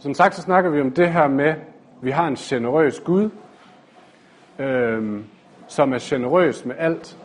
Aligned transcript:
Som 0.00 0.14
sagt, 0.14 0.34
så 0.34 0.42
snakker 0.42 0.70
vi 0.70 0.80
om 0.80 0.90
det 0.90 1.12
her 1.12 1.28
med, 1.28 1.46
at 1.46 1.56
vi 2.02 2.10
har 2.10 2.26
en 2.26 2.34
generøs 2.34 3.00
Gud, 3.00 3.30
øh, 4.58 5.20
som 5.68 5.92
er 5.92 5.98
generøs 6.00 6.64
med 6.64 6.74
alt, 6.78 7.18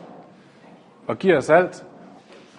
og 1.06 1.18
giver 1.18 1.36
os 1.36 1.50
alt, 1.50 1.86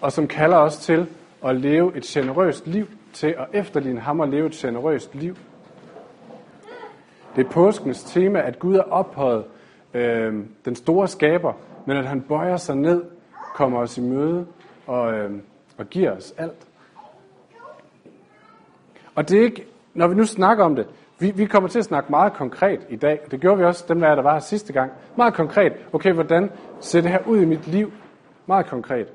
og 0.00 0.12
som 0.12 0.28
kalder 0.28 0.56
os 0.56 0.76
til 0.76 1.06
at 1.44 1.56
leve 1.56 1.96
et 1.96 2.02
generøst 2.02 2.66
liv, 2.66 2.86
til 3.12 3.26
at 3.26 3.46
efterligne 3.52 4.00
ham 4.00 4.20
og 4.20 4.28
leve 4.28 4.46
et 4.46 4.52
generøst 4.52 5.14
liv. 5.14 5.36
Det 7.36 7.46
er 7.46 7.50
påskens 7.50 8.04
tema, 8.04 8.40
at 8.40 8.58
Gud 8.58 8.76
er 8.76 8.82
ophøjet 8.82 9.44
øh, 9.94 10.44
den 10.64 10.76
store 10.76 11.08
skaber, 11.08 11.52
men 11.86 11.96
at 11.96 12.06
han 12.06 12.20
bøjer 12.20 12.56
sig 12.56 12.76
ned, 12.76 13.04
kommer 13.54 13.80
os 13.80 13.98
i 13.98 14.00
møde 14.00 14.46
og, 14.86 15.12
øh, 15.12 15.30
og 15.78 15.86
giver 15.86 16.16
os 16.16 16.34
alt. 16.38 16.66
Og 19.14 19.28
det 19.28 19.38
er 19.38 19.42
ikke, 19.42 19.66
når 19.98 20.08
vi 20.08 20.14
nu 20.14 20.26
snakker 20.26 20.64
om 20.64 20.76
det, 20.76 20.86
vi, 21.18 21.30
vi 21.30 21.46
kommer 21.46 21.68
til 21.68 21.78
at 21.78 21.84
snakke 21.84 22.10
meget 22.10 22.32
konkret 22.32 22.80
i 22.88 22.96
dag. 22.96 23.20
Det 23.30 23.40
gjorde 23.40 23.58
vi 23.58 23.64
også, 23.64 23.84
dem 23.88 24.00
der, 24.00 24.14
der 24.14 24.22
var 24.22 24.32
her 24.32 24.40
sidste 24.40 24.72
gang. 24.72 24.92
Meget 25.16 25.34
konkret. 25.34 25.72
Okay, 25.92 26.12
hvordan 26.12 26.50
ser 26.80 27.00
det 27.00 27.10
her 27.10 27.18
ud 27.26 27.38
i 27.40 27.44
mit 27.44 27.66
liv? 27.66 27.92
Meget 28.46 28.66
konkret. 28.66 29.08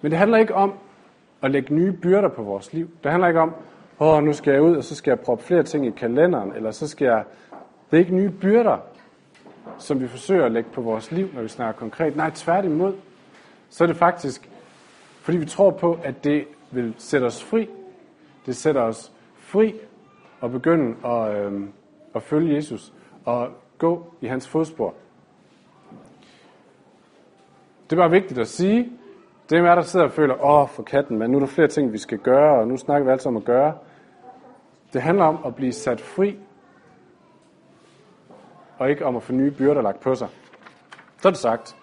Men 0.00 0.10
det 0.10 0.18
handler 0.18 0.38
ikke 0.38 0.54
om 0.54 0.72
at 1.42 1.50
lægge 1.50 1.74
nye 1.74 1.92
byrder 1.92 2.28
på 2.28 2.42
vores 2.42 2.72
liv. 2.72 2.90
Det 3.02 3.10
handler 3.10 3.28
ikke 3.28 3.40
om, 3.40 3.54
åh, 4.00 4.22
nu 4.22 4.32
skal 4.32 4.52
jeg 4.52 4.62
ud, 4.62 4.76
og 4.76 4.84
så 4.84 4.94
skal 4.94 5.10
jeg 5.10 5.20
proppe 5.20 5.44
flere 5.44 5.62
ting 5.62 5.86
i 5.86 5.90
kalenderen, 5.90 6.52
eller 6.56 6.70
så 6.70 6.88
skal 6.88 7.04
jeg... 7.04 7.24
Det 7.90 7.96
er 7.96 8.00
ikke 8.00 8.14
nye 8.14 8.30
byrder, 8.30 8.76
som 9.78 10.00
vi 10.00 10.08
forsøger 10.08 10.44
at 10.44 10.52
lægge 10.52 10.70
på 10.72 10.80
vores 10.80 11.10
liv, 11.10 11.28
når 11.34 11.42
vi 11.42 11.48
snakker 11.48 11.80
konkret. 11.80 12.16
Nej, 12.16 12.30
tværtimod, 12.34 12.94
så 13.70 13.84
er 13.84 13.88
det 13.88 13.96
faktisk, 13.96 14.48
fordi 15.20 15.38
vi 15.38 15.46
tror 15.46 15.70
på, 15.70 15.98
at 16.04 16.24
det 16.24 16.44
vil 16.70 16.94
sætte 16.98 17.24
os 17.24 17.44
fri. 17.44 17.68
Det 18.46 18.56
sætter 18.56 18.82
os 18.82 19.12
fri 19.46 19.74
og 20.40 20.50
begynde 20.50 21.06
at, 21.06 21.36
øh, 21.36 21.62
at 22.14 22.22
følge 22.22 22.54
Jesus 22.54 22.92
og 23.24 23.48
gå 23.78 24.14
i 24.20 24.26
hans 24.26 24.48
fodspor. 24.48 24.94
Det 27.90 27.96
er 27.96 28.00
bare 28.00 28.10
vigtigt 28.10 28.40
at 28.40 28.48
sige, 28.48 28.92
det 29.50 29.58
er 29.58 29.74
der 29.74 29.82
sidder 29.82 30.06
og 30.06 30.12
føler, 30.12 30.44
åh 30.44 30.68
for 30.68 30.82
katten, 30.82 31.18
men 31.18 31.30
nu 31.30 31.36
er 31.36 31.40
der 31.40 31.46
flere 31.46 31.68
ting, 31.68 31.92
vi 31.92 31.98
skal 31.98 32.18
gøre, 32.18 32.60
og 32.60 32.68
nu 32.68 32.76
snakker 32.76 33.04
vi 33.04 33.10
altså 33.10 33.28
om 33.28 33.36
at 33.36 33.44
gøre. 33.44 33.74
Det 34.92 35.02
handler 35.02 35.24
om 35.24 35.38
at 35.46 35.54
blive 35.54 35.72
sat 35.72 36.00
fri, 36.00 36.38
og 38.78 38.90
ikke 38.90 39.06
om 39.06 39.16
at 39.16 39.22
få 39.22 39.32
nye 39.32 39.50
byrder 39.50 39.82
lagt 39.82 40.00
på 40.00 40.14
sig. 40.14 40.28
Så 41.18 41.28
er 41.28 41.32
det 41.32 41.40
sagt. 41.40 41.76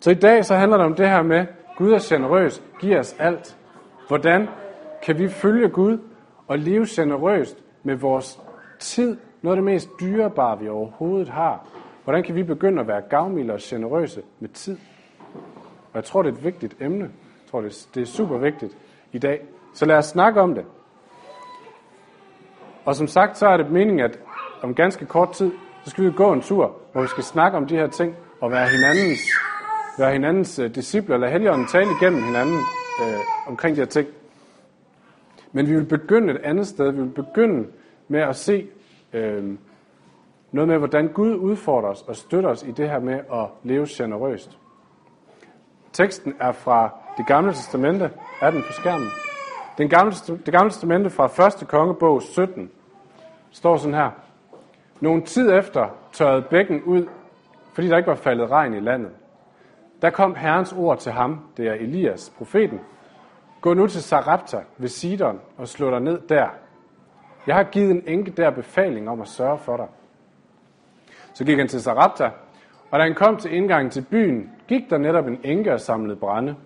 Så 0.00 0.10
i 0.10 0.14
dag 0.14 0.44
så 0.44 0.54
handler 0.54 0.76
det 0.76 0.86
om 0.86 0.94
det 0.94 1.08
her 1.08 1.22
med, 1.22 1.46
Gud 1.76 1.92
er 1.92 1.98
generøs, 2.02 2.62
giver 2.80 2.98
os 2.98 3.16
alt. 3.18 3.57
Hvordan 4.08 4.48
kan 5.02 5.18
vi 5.18 5.28
følge 5.28 5.68
Gud 5.68 5.98
og 6.46 6.58
leve 6.58 6.86
generøst 6.88 7.58
med 7.82 7.96
vores 7.96 8.40
tid, 8.78 9.16
noget 9.42 9.56
af 9.56 9.62
det 9.62 9.64
mest 9.64 9.88
dyrebare, 10.00 10.58
vi 10.58 10.68
overhovedet 10.68 11.28
har. 11.28 11.66
Hvordan 12.04 12.22
kan 12.22 12.34
vi 12.34 12.42
begynde 12.42 12.80
at 12.80 12.88
være 12.88 13.00
gavmilde 13.00 13.54
og 13.54 13.60
generøse 13.62 14.22
med 14.40 14.48
tid? 14.48 14.78
Og 15.92 15.94
jeg 15.94 16.04
tror, 16.04 16.22
det 16.22 16.32
er 16.32 16.36
et 16.36 16.44
vigtigt 16.44 16.76
emne. 16.80 17.04
Jeg 17.04 17.50
tror, 17.50 17.60
det 17.94 17.96
er 17.96 18.04
super 18.04 18.38
vigtigt 18.38 18.76
i 19.12 19.18
dag. 19.18 19.40
Så 19.74 19.86
lad 19.86 19.96
os 19.96 20.06
snakke 20.06 20.40
om 20.40 20.54
det. 20.54 20.64
Og 22.84 22.94
som 22.96 23.06
sagt, 23.06 23.38
så 23.38 23.46
er 23.46 23.56
det 23.56 23.70
meningen, 23.70 24.00
at 24.00 24.18
om 24.62 24.74
ganske 24.74 25.06
kort 25.06 25.32
tid, 25.32 25.52
så 25.84 25.90
skal 25.90 26.04
vi 26.04 26.12
gå 26.12 26.32
en 26.32 26.40
tur, 26.40 26.76
hvor 26.92 27.02
vi 27.02 27.08
skal 27.08 27.24
snakke 27.24 27.56
om 27.58 27.66
de 27.66 27.76
her 27.76 27.86
ting, 27.86 28.16
og 28.40 28.50
være 28.50 28.68
hinandens, 28.68 29.20
være 29.98 30.12
hinandens 30.12 30.58
øh, 30.58 30.74
disciple, 30.74 31.14
eller 31.14 31.28
helligånden 31.28 31.66
tale 31.66 31.88
igennem 32.00 32.22
hinanden 32.22 32.58
øh, 33.02 33.20
omkring 33.46 33.76
de 33.76 33.80
her 33.80 33.86
ting. 33.86 34.08
Men 35.52 35.66
vi 35.66 35.74
vil 35.74 35.84
begynde 35.84 36.32
et 36.32 36.40
andet 36.44 36.66
sted. 36.66 36.90
Vi 36.90 37.00
vil 37.00 37.10
begynde 37.10 37.68
med 38.08 38.20
at 38.20 38.36
se 38.36 38.66
øh, 39.12 39.58
noget 40.52 40.68
med, 40.68 40.78
hvordan 40.78 41.08
Gud 41.08 41.34
udfordrer 41.34 41.90
os 41.90 42.02
og 42.02 42.16
støtter 42.16 42.50
os 42.50 42.62
i 42.62 42.70
det 42.70 42.90
her 42.90 42.98
med 42.98 43.14
at 43.14 43.46
leve 43.62 43.86
generøst. 43.90 44.58
Teksten 45.92 46.34
er 46.40 46.52
fra 46.52 46.90
det 47.18 47.26
gamle 47.26 47.52
testamente, 47.52 48.10
er 48.40 48.50
den 48.50 48.62
på 48.62 48.72
skærmen. 48.72 49.08
Den 49.78 49.88
gamle, 49.88 50.12
det 50.46 50.52
gamle 50.52 50.70
testamente 50.70 51.10
fra 51.10 51.46
1. 51.62 51.68
kongebog 51.68 52.22
17 52.22 52.70
står 53.50 53.76
sådan 53.76 53.94
her. 53.94 54.10
Nogle 55.00 55.22
tid 55.22 55.52
efter 55.52 55.88
tørrede 56.12 56.42
bækken 56.42 56.82
ud, 56.82 57.06
fordi 57.72 57.88
der 57.88 57.96
ikke 57.96 58.08
var 58.08 58.14
faldet 58.14 58.50
regn 58.50 58.74
i 58.74 58.80
landet. 58.80 59.10
Der 60.02 60.10
kom 60.10 60.34
Herrens 60.34 60.72
ord 60.72 60.98
til 60.98 61.12
ham, 61.12 61.40
det 61.56 61.68
er 61.68 61.72
Elias, 61.72 62.32
profeten. 62.38 62.80
Gå 63.60 63.74
nu 63.74 63.86
til 63.86 64.02
Sarapta 64.02 64.62
ved 64.76 64.88
Sidon 64.88 65.40
og 65.56 65.68
slå 65.68 65.90
dig 65.90 66.00
ned 66.00 66.20
der. 66.28 66.48
Jeg 67.46 67.56
har 67.56 67.62
givet 67.62 67.90
en 67.90 68.02
enke 68.06 68.30
der 68.30 68.50
befaling 68.50 69.08
om 69.10 69.20
at 69.20 69.28
sørge 69.28 69.58
for 69.58 69.76
dig. 69.76 69.86
Så 71.34 71.44
gik 71.44 71.58
han 71.58 71.68
til 71.68 71.82
Sarapta, 71.82 72.30
og 72.90 72.98
da 72.98 73.04
han 73.04 73.14
kom 73.14 73.36
til 73.36 73.54
indgangen 73.54 73.90
til 73.90 74.06
byen, 74.10 74.50
gik 74.68 74.90
der 74.90 74.98
netop 74.98 75.26
en 75.26 75.40
enke 75.44 75.72
og 75.72 75.80
samlede 75.80 76.16
brænde. 76.16 76.56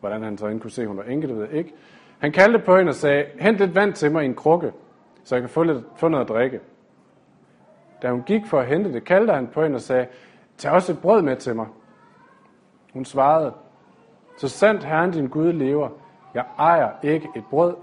Hvordan 0.00 0.22
han 0.22 0.38
så 0.38 0.46
ikke 0.46 0.60
kunne 0.60 0.70
se, 0.70 0.82
at 0.82 0.88
hun 0.88 0.96
var 0.96 1.02
enke, 1.02 1.26
det 1.26 1.36
ved 1.36 1.44
jeg 1.48 1.58
ikke. 1.58 1.74
Han 2.18 2.32
kaldte 2.32 2.58
på 2.58 2.76
hende 2.76 2.90
og 2.90 2.94
sagde, 2.94 3.24
hent 3.40 3.58
lidt 3.58 3.74
vand 3.74 3.92
til 3.92 4.12
mig 4.12 4.22
i 4.22 4.26
en 4.26 4.34
krukke, 4.34 4.72
så 5.24 5.34
jeg 5.34 5.42
kan 5.42 5.50
få, 5.50 5.62
lidt, 5.62 5.84
få 5.96 6.08
noget 6.08 6.24
at 6.24 6.28
drikke. 6.28 6.60
Da 8.02 8.10
hun 8.10 8.22
gik 8.22 8.46
for 8.46 8.60
at 8.60 8.66
hente 8.66 8.92
det, 8.92 9.04
kaldte 9.04 9.32
han 9.32 9.46
på 9.46 9.62
hende 9.62 9.76
og 9.76 9.80
sagde, 9.80 10.06
tag 10.56 10.72
også 10.72 10.92
et 10.92 10.98
brød 10.98 11.22
med 11.22 11.36
til 11.36 11.56
mig. 11.56 11.66
Hun 12.92 13.04
svarede, 13.04 13.52
så 14.36 14.48
sandt 14.48 14.84
Herren 14.84 15.10
din 15.10 15.28
Gud 15.28 15.52
lever, 15.52 15.88
jeg 16.34 16.44
ejer 16.58 16.90
ikke 17.02 17.28
et 17.36 17.44
brød. 17.50 17.74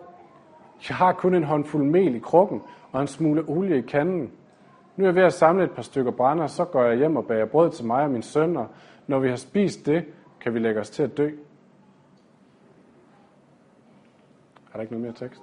Jeg 0.89 0.97
har 0.97 1.11
kun 1.13 1.35
en 1.35 1.43
håndfuld 1.43 1.83
mel 1.83 2.15
i 2.15 2.19
krukken 2.19 2.61
og 2.91 3.01
en 3.01 3.07
smule 3.07 3.43
olie 3.47 3.77
i 3.77 3.81
kanden. 3.81 4.31
Nu 4.95 5.03
er 5.03 5.07
jeg 5.07 5.15
ved 5.15 5.23
at 5.23 5.33
samle 5.33 5.63
et 5.63 5.71
par 5.71 5.81
stykker 5.81 6.11
brænder, 6.11 6.47
så 6.47 6.65
går 6.65 6.83
jeg 6.83 6.97
hjem 6.97 7.15
og 7.15 7.27
bager 7.27 7.45
brød 7.45 7.71
til 7.71 7.85
mig 7.85 8.03
og 8.03 8.11
min 8.11 8.21
søn, 8.21 8.57
og 8.57 8.67
når 9.07 9.19
vi 9.19 9.29
har 9.29 9.35
spist 9.35 9.85
det, 9.85 10.05
kan 10.41 10.53
vi 10.53 10.59
lægge 10.59 10.81
os 10.81 10.89
til 10.89 11.03
at 11.03 11.17
dø. 11.17 11.29
Er 14.67 14.73
der 14.73 14.81
ikke 14.81 14.93
noget 14.93 15.03
mere 15.03 15.27
tekst? 15.27 15.41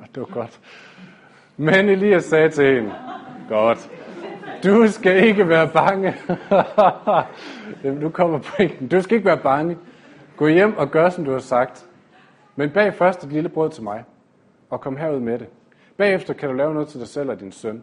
det 0.14 0.20
var 0.20 0.34
godt. 0.34 0.60
Men 1.56 1.88
Elias 1.88 2.24
sagde 2.24 2.48
til 2.48 2.74
hende, 2.74 2.94
godt, 3.48 3.90
du 4.64 4.86
skal 4.88 5.26
ikke 5.26 5.48
være 5.48 5.68
bange. 5.68 6.14
nu 8.02 8.08
kommer 8.10 8.38
pointen. 8.38 8.88
Du 8.88 9.00
skal 9.00 9.14
ikke 9.16 9.26
være 9.26 9.42
bange. 9.42 9.76
Gå 10.36 10.46
hjem 10.46 10.76
og 10.76 10.90
gør, 10.90 11.08
som 11.08 11.24
du 11.24 11.32
har 11.32 11.38
sagt. 11.38 11.88
Men 12.56 12.70
bag 12.70 12.94
først 12.94 13.24
et 13.24 13.32
lille 13.32 13.48
brød 13.48 13.70
til 13.70 13.82
mig, 13.82 14.04
og 14.70 14.80
kom 14.80 14.96
herud 14.96 15.20
med 15.20 15.38
det. 15.38 15.48
Bagefter 15.96 16.34
kan 16.34 16.48
du 16.48 16.54
lave 16.54 16.74
noget 16.74 16.88
til 16.88 17.00
dig 17.00 17.08
selv 17.08 17.30
og 17.30 17.40
din 17.40 17.52
søn. 17.52 17.82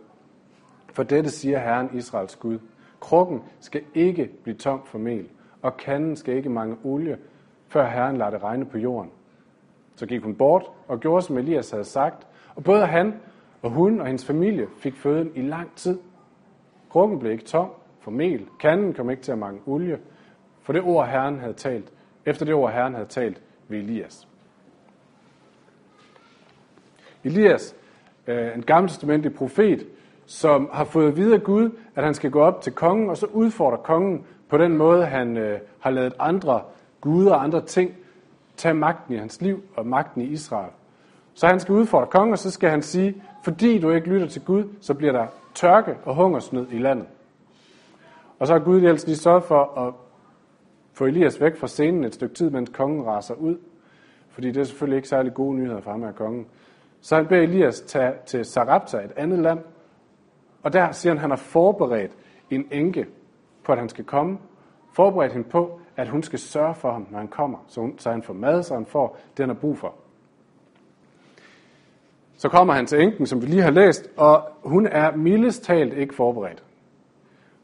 For 0.93 1.03
dette 1.03 1.29
siger 1.29 1.59
Herren 1.59 1.89
Israels 1.93 2.35
Gud. 2.35 2.59
Krukken 2.99 3.43
skal 3.59 3.81
ikke 3.93 4.29
blive 4.43 4.57
tom 4.57 4.81
for 4.85 4.97
mel, 4.97 5.29
og 5.61 5.77
kanden 5.77 6.15
skal 6.15 6.35
ikke 6.35 6.49
mange 6.49 6.77
olie, 6.83 7.17
før 7.67 7.89
Herren 7.89 8.17
lader 8.17 8.31
det 8.31 8.43
regne 8.43 8.65
på 8.65 8.77
jorden. 8.77 9.11
Så 9.95 10.05
gik 10.05 10.23
hun 10.23 10.35
bort 10.35 10.63
og 10.87 10.99
gjorde, 10.99 11.21
som 11.21 11.37
Elias 11.37 11.71
havde 11.71 11.83
sagt, 11.83 12.27
og 12.55 12.63
både 12.63 12.85
han 12.85 13.13
og 13.61 13.69
hun 13.69 13.99
og 13.99 14.05
hendes 14.05 14.25
familie 14.25 14.67
fik 14.77 14.95
føden 14.95 15.31
i 15.35 15.41
lang 15.41 15.75
tid. 15.75 15.99
Krukken 16.89 17.19
blev 17.19 17.31
ikke 17.31 17.43
tom 17.43 17.69
for 17.99 18.11
mel, 18.11 18.45
kanden 18.59 18.93
kom 18.93 19.09
ikke 19.09 19.23
til 19.23 19.31
at 19.31 19.37
mange 19.37 19.61
olie, 19.65 19.99
for 20.61 20.73
det 20.73 20.81
ord 20.81 21.07
Herren 21.07 21.39
havde 21.39 21.53
talt, 21.53 21.91
efter 22.25 22.45
det 22.45 22.53
ord 22.53 22.71
Herren 22.71 22.93
havde 22.93 23.07
talt 23.07 23.41
ved 23.67 23.79
Elias. 23.79 24.27
Elias, 27.23 27.75
øh, 28.27 28.55
en 28.55 28.63
gammeltestamentlig 28.63 29.35
profet, 29.35 29.87
som 30.25 30.69
har 30.73 30.83
fået 30.83 31.07
at 31.07 31.17
vide 31.17 31.33
af 31.33 31.43
Gud, 31.43 31.69
at 31.95 32.03
han 32.03 32.13
skal 32.13 32.31
gå 32.31 32.41
op 32.41 32.61
til 32.61 32.71
kongen, 32.71 33.09
og 33.09 33.17
så 33.17 33.25
udfordre 33.25 33.77
kongen 33.77 34.25
på 34.49 34.57
den 34.57 34.77
måde, 34.77 35.05
han 35.05 35.37
øh, 35.37 35.59
har 35.79 35.89
lavet 35.89 36.13
andre 36.19 36.61
guder 37.01 37.33
og 37.33 37.43
andre 37.43 37.61
ting 37.65 37.95
tage 38.57 38.73
magten 38.73 39.13
i 39.13 39.17
hans 39.17 39.41
liv 39.41 39.63
og 39.75 39.87
magten 39.87 40.21
i 40.21 40.25
Israel. 40.25 40.71
Så 41.33 41.47
han 41.47 41.59
skal 41.59 41.73
udfordre 41.73 42.07
kongen, 42.07 42.33
og 42.33 42.39
så 42.39 42.51
skal 42.51 42.69
han 42.69 42.81
sige, 42.81 43.23
fordi 43.43 43.79
du 43.79 43.91
ikke 43.91 44.07
lytter 44.07 44.27
til 44.27 44.41
Gud, 44.41 44.63
så 44.81 44.93
bliver 44.93 45.13
der 45.13 45.27
tørke 45.55 45.97
og 46.05 46.15
hungersnød 46.15 46.67
i 46.71 46.77
landet. 46.77 47.07
Og 48.39 48.47
så 48.47 48.53
har 48.53 48.59
Gud 48.59 48.75
ellers 48.75 49.05
lige 49.05 49.17
sørget 49.17 49.43
for 49.43 49.87
at 49.87 49.93
få 50.93 51.05
Elias 51.05 51.41
væk 51.41 51.57
fra 51.57 51.67
scenen 51.67 52.03
et 52.03 52.13
stykke 52.13 52.35
tid, 52.35 52.49
mens 52.49 52.69
kongen 52.69 53.05
raser 53.05 53.35
ud. 53.35 53.57
Fordi 54.29 54.47
det 54.51 54.57
er 54.57 54.63
selvfølgelig 54.63 54.97
ikke 54.97 55.09
særlig 55.09 55.33
gode 55.33 55.55
nyheder 55.55 55.81
for 55.81 55.91
ham 55.91 56.03
af 56.03 56.15
kongen. 56.15 56.47
Så 57.01 57.15
han 57.15 57.27
beder 57.27 57.41
Elias 57.41 57.81
tage 57.81 58.13
til 58.25 58.45
Sarabta, 58.45 58.97
et 58.97 59.11
andet 59.15 59.39
land. 59.39 59.59
Og 60.63 60.73
der 60.73 60.91
siger 60.91 61.11
han, 61.11 61.17
at 61.17 61.21
han 61.21 61.29
har 61.29 61.37
forberedt 61.37 62.11
en 62.49 62.67
enke 62.71 63.05
på, 63.63 63.71
at 63.71 63.77
han 63.77 63.89
skal 63.89 64.03
komme. 64.03 64.37
Forberedt 64.93 65.33
hende 65.33 65.49
på, 65.49 65.79
at 65.95 66.09
hun 66.09 66.23
skal 66.23 66.39
sørge 66.39 66.75
for 66.75 66.91
ham, 66.91 67.07
når 67.11 67.19
han 67.19 67.27
kommer, 67.27 67.57
så, 67.67 67.81
hun, 67.81 67.99
så 67.99 68.11
han 68.11 68.23
får 68.23 68.33
mad, 68.33 68.63
så 68.63 68.73
han 68.73 68.85
får 68.85 69.19
det, 69.37 69.43
han 69.43 69.49
har 69.49 69.61
brug 69.61 69.77
for. 69.77 69.95
Så 72.37 72.49
kommer 72.49 72.73
han 72.73 72.85
til 72.85 73.01
enken, 73.01 73.25
som 73.25 73.41
vi 73.41 73.45
lige 73.45 73.61
har 73.61 73.71
læst, 73.71 74.09
og 74.17 74.43
hun 74.63 74.87
er 74.87 75.15
mildest 75.15 75.63
talt 75.63 75.93
ikke 75.93 76.15
forberedt. 76.15 76.63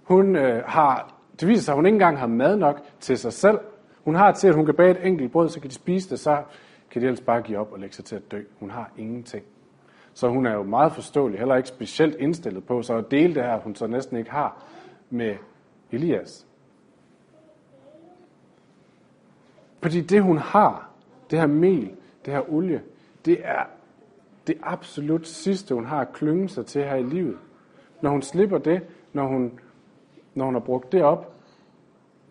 Hun 0.03 0.35
øh, 0.35 0.63
har, 0.65 1.19
det 1.39 1.47
viser 1.47 1.63
sig, 1.63 1.71
at 1.71 1.75
hun 1.75 1.86
ikke 1.86 1.95
engang 1.95 2.18
har 2.18 2.27
mad 2.27 2.56
nok 2.57 2.81
til 3.00 3.18
sig 3.18 3.33
selv, 3.33 3.59
Hun 4.03 4.15
har 4.15 4.31
til, 4.31 4.47
at 4.47 4.56
hun 4.56 4.65
kan 4.65 4.75
bage 4.75 4.91
et 4.91 5.07
enkelt 5.07 5.31
brød, 5.31 5.50
så 5.50 5.59
kan 5.59 5.69
de 5.69 5.75
spise 5.75 6.09
det, 6.09 6.19
så 6.19 6.44
kan 6.91 7.01
de 7.01 7.07
ellers 7.07 7.21
bare 7.21 7.41
give 7.41 7.57
op 7.57 7.71
og 7.71 7.80
lægge 7.80 7.95
sig 7.95 8.06
til 8.06 8.15
at 8.15 8.31
dø. 8.31 8.41
Hun 8.59 8.69
har 8.69 8.91
ingenting. 8.97 9.45
Så 10.13 10.30
hun 10.30 10.45
er 10.45 10.53
jo 10.53 10.63
meget 10.63 10.91
forståelig, 10.91 11.39
heller 11.39 11.56
ikke 11.56 11.69
specielt 11.69 12.15
indstillet 12.15 12.63
på, 12.63 12.81
så 12.81 12.97
at 12.97 13.12
dele 13.12 13.36
det 13.36 13.44
her, 13.44 13.59
hun 13.59 13.75
så 13.75 13.88
næsten 13.88 14.18
ikke 14.18 14.31
har 14.31 14.65
med 15.09 15.36
Elias. 15.91 16.47
Fordi 19.81 20.01
det, 20.01 20.24
hun 20.24 20.38
har, 20.38 20.89
det 21.31 21.39
her 21.39 21.47
mel, 21.47 21.95
det 22.25 22.33
her 22.33 22.53
olie, 22.53 22.81
det 23.25 23.38
er 23.44 23.63
det 24.47 24.57
absolut 24.63 25.27
sidste, 25.27 25.75
hun 25.75 25.86
har 25.86 26.01
at 26.01 26.13
klynge 26.13 26.50
sig 26.50 26.65
til 26.65 26.83
her 26.83 26.95
i 26.95 27.03
livet. 27.03 27.38
Når 28.01 28.09
hun 28.09 28.21
slipper 28.21 28.57
det, 28.57 28.81
når 29.13 29.27
hun, 29.27 29.59
når 30.33 30.45
hun 30.45 30.53
har 30.53 30.61
brugt 30.61 30.91
det 30.91 31.03
op, 31.03 31.33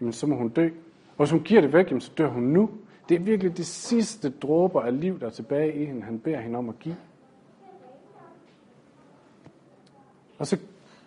jamen, 0.00 0.12
så 0.12 0.26
må 0.26 0.36
hun 0.36 0.48
dø. 0.48 0.68
Og 1.08 1.24
hvis 1.24 1.30
hun 1.30 1.40
giver 1.40 1.60
det 1.60 1.72
væk, 1.72 1.86
jamen, 1.86 2.00
så 2.00 2.12
dør 2.18 2.28
hun 2.28 2.42
nu. 2.42 2.70
Det 3.08 3.14
er 3.14 3.20
virkelig 3.20 3.56
det 3.56 3.66
sidste 3.66 4.30
dråber 4.30 4.80
af 4.80 5.00
liv, 5.00 5.20
der 5.20 5.26
er 5.26 5.30
tilbage 5.30 5.74
i 5.74 5.84
hende, 5.84 6.02
han 6.02 6.18
beder 6.18 6.40
hende 6.40 6.58
om 6.58 6.68
at 6.68 6.78
give. 6.78 6.96
Og 10.38 10.46
så, 10.46 10.58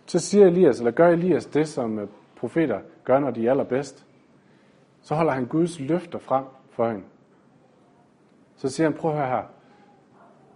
så 0.06 0.20
siger 0.20 0.48
Elias, 0.48 0.80
eller 0.80 0.92
gør 0.92 1.08
Elias 1.08 1.46
det, 1.46 1.68
som 1.68 2.00
øh, 2.00 2.08
profeter 2.36 2.80
gør, 3.04 3.20
når 3.20 3.32
de 3.32 3.48
er 3.48 3.52
allerbedst. 3.52 4.06
Så 5.02 5.16
holder 5.16 5.32
han 5.32 5.46
Guds 5.46 5.80
løfter 5.80 6.20
frem 6.20 6.46
for 6.70 6.90
hende. 6.90 7.04
Så 8.56 8.70
siger 8.70 8.90
han, 8.90 8.98
prøv 8.98 9.12
at 9.12 9.18
høre 9.18 9.28
her. 9.28 9.44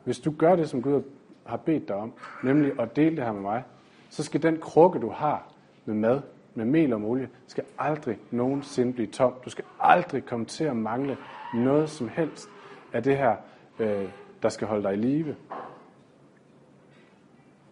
Hvis 0.03 0.19
du 0.19 0.33
gør 0.37 0.55
det, 0.55 0.69
som 0.69 0.81
Gud 0.81 1.03
har 1.45 1.57
bedt 1.57 1.87
dig 1.87 1.95
om, 1.95 2.13
nemlig 2.43 2.79
at 2.79 2.95
dele 2.95 3.15
det 3.15 3.25
her 3.25 3.31
med 3.31 3.41
mig, 3.41 3.63
så 4.09 4.23
skal 4.23 4.43
den 4.43 4.57
krukke, 4.59 4.99
du 4.99 5.09
har 5.09 5.54
med 5.85 5.95
mad, 5.95 6.21
med 6.55 6.65
mel 6.65 6.93
og 6.93 7.01
olie, 7.01 7.29
skal 7.47 7.63
aldrig 7.77 8.17
nogensinde 8.31 8.93
blive 8.93 9.07
tom. 9.07 9.33
Du 9.45 9.49
skal 9.49 9.65
aldrig 9.79 10.25
komme 10.25 10.45
til 10.45 10.63
at 10.63 10.75
mangle 10.75 11.17
noget 11.53 11.89
som 11.89 12.09
helst 12.09 12.49
af 12.93 13.03
det 13.03 13.17
her, 13.17 13.35
øh, 13.79 14.09
der 14.43 14.49
skal 14.49 14.67
holde 14.67 14.83
dig 14.83 14.93
i 14.93 14.97
live. 14.97 15.35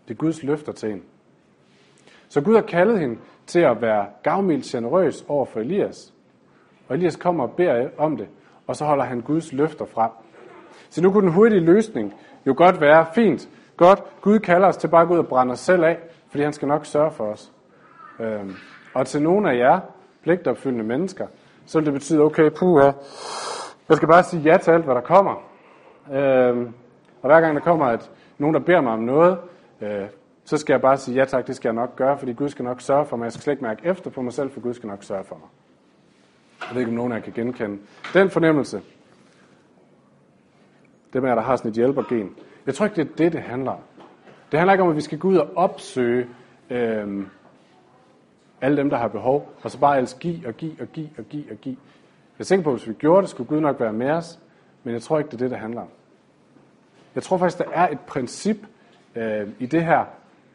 Det 0.08 0.14
er 0.14 0.18
Guds 0.18 0.44
løfter 0.44 0.72
til 0.72 0.90
hende. 0.90 1.04
Så 2.28 2.42
Gud 2.42 2.56
har 2.56 2.62
kaldet 2.62 3.00
hende 3.00 3.18
til 3.46 3.60
at 3.60 3.82
være 3.82 4.08
gavmild 4.24 4.64
generøs 4.64 5.26
over 5.28 5.46
for 5.46 5.60
Elias. 5.60 6.14
Og 6.88 6.96
Elias 6.96 7.16
kommer 7.16 7.44
og 7.44 7.52
beder 7.52 7.90
om 7.98 8.18
det, 8.18 8.28
og 8.68 8.76
så 8.76 8.86
holder 8.86 9.04
han 9.04 9.22
Guds 9.22 9.54
løfter 9.54 9.86
frem. 9.86 10.12
Så 10.90 11.02
nu 11.02 11.12
kunne 11.12 11.26
den 11.28 11.34
hurtige 11.34 11.60
løsning 11.60 12.14
jo 12.48 12.54
godt 12.58 12.82
være, 12.82 13.06
fint, 13.16 13.50
godt, 13.78 14.04
Gud 14.22 14.40
kalder 14.40 14.68
os 14.68 14.78
til 14.78 14.88
bare 14.88 15.02
at 15.02 15.08
gå 15.08 15.14
ud 15.14 15.20
og 15.20 15.28
brænde 15.28 15.52
os 15.52 15.60
selv 15.60 15.84
af, 15.84 16.00
fordi 16.30 16.44
han 16.44 16.54
skal 16.54 16.68
nok 16.68 16.86
sørge 16.86 17.12
for 17.12 17.26
os. 17.26 17.52
Øhm, 18.20 18.56
og 18.94 19.08
til 19.08 19.22
nogle 19.22 19.52
af 19.52 19.58
jer, 19.58 19.80
pligtopfyldende 20.24 20.84
mennesker, 20.84 21.28
så 21.66 21.80
vil 21.80 21.86
det 21.86 21.94
betyde, 21.94 22.22
okay, 22.22 22.50
puha, 22.50 22.92
jeg 23.90 23.98
skal 23.98 24.08
bare 24.08 24.24
sige 24.24 24.42
ja 24.42 24.58
til 24.58 24.72
alt, 24.72 24.86
hvad 24.86 24.96
der 24.96 25.02
kommer. 25.02 25.44
Øhm, 26.14 26.74
og 27.22 27.30
hver 27.30 27.42
gang 27.42 27.56
der 27.56 27.62
kommer 27.62 27.86
et, 27.86 28.12
nogen, 28.38 28.54
der 28.54 28.60
beder 28.60 28.82
mig 28.82 28.94
om 28.94 29.00
noget, 29.00 29.38
øh, 29.82 30.06
så 30.46 30.58
skal 30.58 30.74
jeg 30.74 30.82
bare 30.82 30.98
sige, 30.98 31.16
ja 31.16 31.26
tak, 31.26 31.48
det 31.48 31.56
skal 31.56 31.70
jeg 31.70 31.76
nok 31.76 31.96
gøre, 31.96 32.18
fordi 32.18 32.34
Gud 32.34 32.50
skal 32.50 32.66
nok 32.66 32.82
sørge 32.82 33.06
for 33.06 33.18
mig. 33.18 33.24
Jeg 33.24 33.32
skal 33.32 33.44
slet 33.44 33.54
ikke 33.54 33.64
mærke 33.64 33.86
efter 33.86 34.10
på 34.10 34.22
mig 34.22 34.34
selv, 34.34 34.52
for 34.52 34.62
Gud 34.62 34.74
skal 34.74 34.88
nok 34.88 35.04
sørge 35.04 35.24
for 35.24 35.36
mig. 35.36 35.48
Jeg 36.62 36.76
ved 36.76 36.82
ikke, 36.82 36.90
om 36.90 36.96
nogen 36.96 37.12
af 37.12 37.16
jer 37.16 37.24
kan 37.24 37.34
genkende 37.34 37.78
den 38.14 38.30
fornemmelse. 38.30 38.82
Det 41.14 41.22
med, 41.22 41.32
at 41.32 41.38
der 41.38 41.44
har 41.44 41.56
sådan 41.56 41.70
et 41.70 41.76
hjælpergen. 41.76 42.36
Jeg 42.66 42.76
tror 42.76 42.86
ikke, 42.86 42.96
det 42.96 43.12
er 43.12 43.16
det, 43.16 43.34
det 43.34 43.42
handler 43.42 43.72
om. 43.72 43.80
Det 44.52 44.60
handler 44.60 44.74
ikke 44.74 44.84
om, 44.84 44.90
at 44.90 44.96
vi 44.96 45.02
skal 45.02 45.20
gå 45.20 45.28
ud 45.28 45.38
og 45.38 45.50
opsøge 45.56 46.28
øh, 46.70 47.24
alle 48.64 48.78
dem, 48.78 48.90
der 48.90 48.98
har 48.98 49.08
behov, 49.08 49.50
og 49.64 49.72
så 49.72 49.80
bare 49.80 49.98
ellers 49.98 50.14
give 50.14 50.48
og 50.48 50.54
give 50.58 50.76
og 50.82 50.88
give 50.88 51.10
og 51.18 51.24
give 51.24 51.46
og 51.52 51.58
give. 51.58 51.78
Jeg 52.40 52.48
tænker 52.48 52.64
på, 52.64 52.70
at 52.70 52.76
hvis 52.76 52.88
vi 52.88 52.94
gjorde 52.94 53.22
det, 53.22 53.30
skulle 53.30 53.48
Gud 53.48 53.60
nok 53.60 53.80
være 53.80 53.94
med 53.94 54.10
os, 54.10 54.40
men 54.84 54.94
jeg 54.94 55.02
tror 55.02 55.18
ikke, 55.18 55.28
det 55.28 55.34
er 55.34 55.38
det, 55.38 55.52
det 55.52 55.60
handler 55.60 55.82
om. 55.82 55.88
Jeg 57.16 57.24
tror 57.24 57.38
faktisk, 57.38 57.58
der 57.58 57.72
er 57.74 57.90
et 57.90 58.00
princip 58.00 58.58
øh, 59.16 59.50
i 59.60 59.66
det 59.66 59.86
her, 59.86 60.06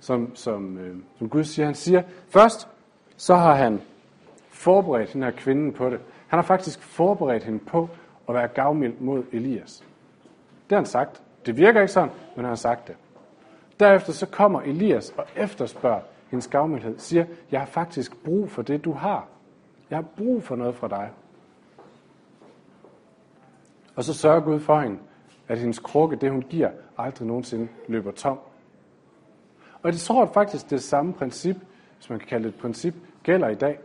som, 0.01 0.37
som, 0.37 0.79
øh, 0.79 0.97
som 1.19 1.29
Gud 1.29 1.45
siger. 1.45 1.67
Han 1.67 1.75
siger, 1.75 2.03
først 2.29 2.69
så 3.17 3.35
har 3.35 3.55
han 3.55 3.81
forberedt 4.51 5.13
den 5.13 5.23
her 5.23 5.31
kvinde 5.31 5.73
på 5.73 5.91
det. 5.91 6.01
Han 6.29 6.37
har 6.39 6.43
faktisk 6.43 6.83
forberedt 6.83 7.45
hende 7.45 7.59
på 7.59 7.89
at 8.29 8.35
være 8.35 8.49
gavmild 8.49 8.95
mod 9.01 9.23
Elias. 9.33 9.85
Det 10.71 10.77
har 10.77 10.77
han 10.77 10.87
sagt. 10.87 11.23
Det 11.47 11.57
virker 11.57 11.81
ikke 11.81 11.93
sådan, 11.93 12.11
men 12.37 12.45
han 12.45 12.51
har 12.51 12.55
sagt 12.55 12.89
det. 12.89 12.97
Derefter 13.81 14.13
så 14.13 14.27
kommer 14.27 14.61
Elias 14.61 15.15
og 15.17 15.25
efterspørger 15.37 16.01
hendes 16.31 16.49
gavmildhed. 16.49 16.99
Siger, 16.99 17.25
jeg 17.51 17.61
har 17.61 17.67
faktisk 17.67 18.25
brug 18.25 18.51
for 18.51 18.63
det, 18.63 18.85
du 18.85 18.93
har. 18.93 19.29
Jeg 19.91 19.99
har 19.99 20.05
brug 20.17 20.43
for 20.43 20.57
noget 20.57 20.75
fra 20.75 20.89
dig. 20.89 21.11
Og 23.97 24.05
så 24.05 24.15
sørger 24.15 24.41
Gud 24.41 24.61
for 24.61 24.81
hende, 24.81 24.99
at 25.49 25.59
hendes 25.59 25.79
krukke, 25.79 26.17
det 26.17 26.31
hun 26.31 26.43
giver, 26.43 26.71
aldrig 26.99 27.29
nogensinde 27.29 27.69
løber 27.89 28.11
tom. 28.11 28.39
Og 29.83 29.93
det 29.93 30.01
tror 30.01 30.25
jeg 30.25 30.35
faktisk, 30.35 30.71
det 30.71 30.83
samme 30.83 31.13
princip, 31.13 31.57
hvis 31.97 32.11
man 32.11 32.19
kan 32.19 32.29
kalde 32.29 32.45
det 32.45 32.55
et 32.55 32.61
princip, 32.61 32.95
gælder 33.23 33.49
i 33.49 33.55
dag. 33.55 33.79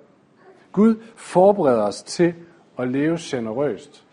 Gud 0.72 0.96
forbereder 1.16 1.84
os 1.84 2.04
til 2.04 2.36
at 2.80 2.88
leve 2.88 3.18
generøst. 3.20 4.06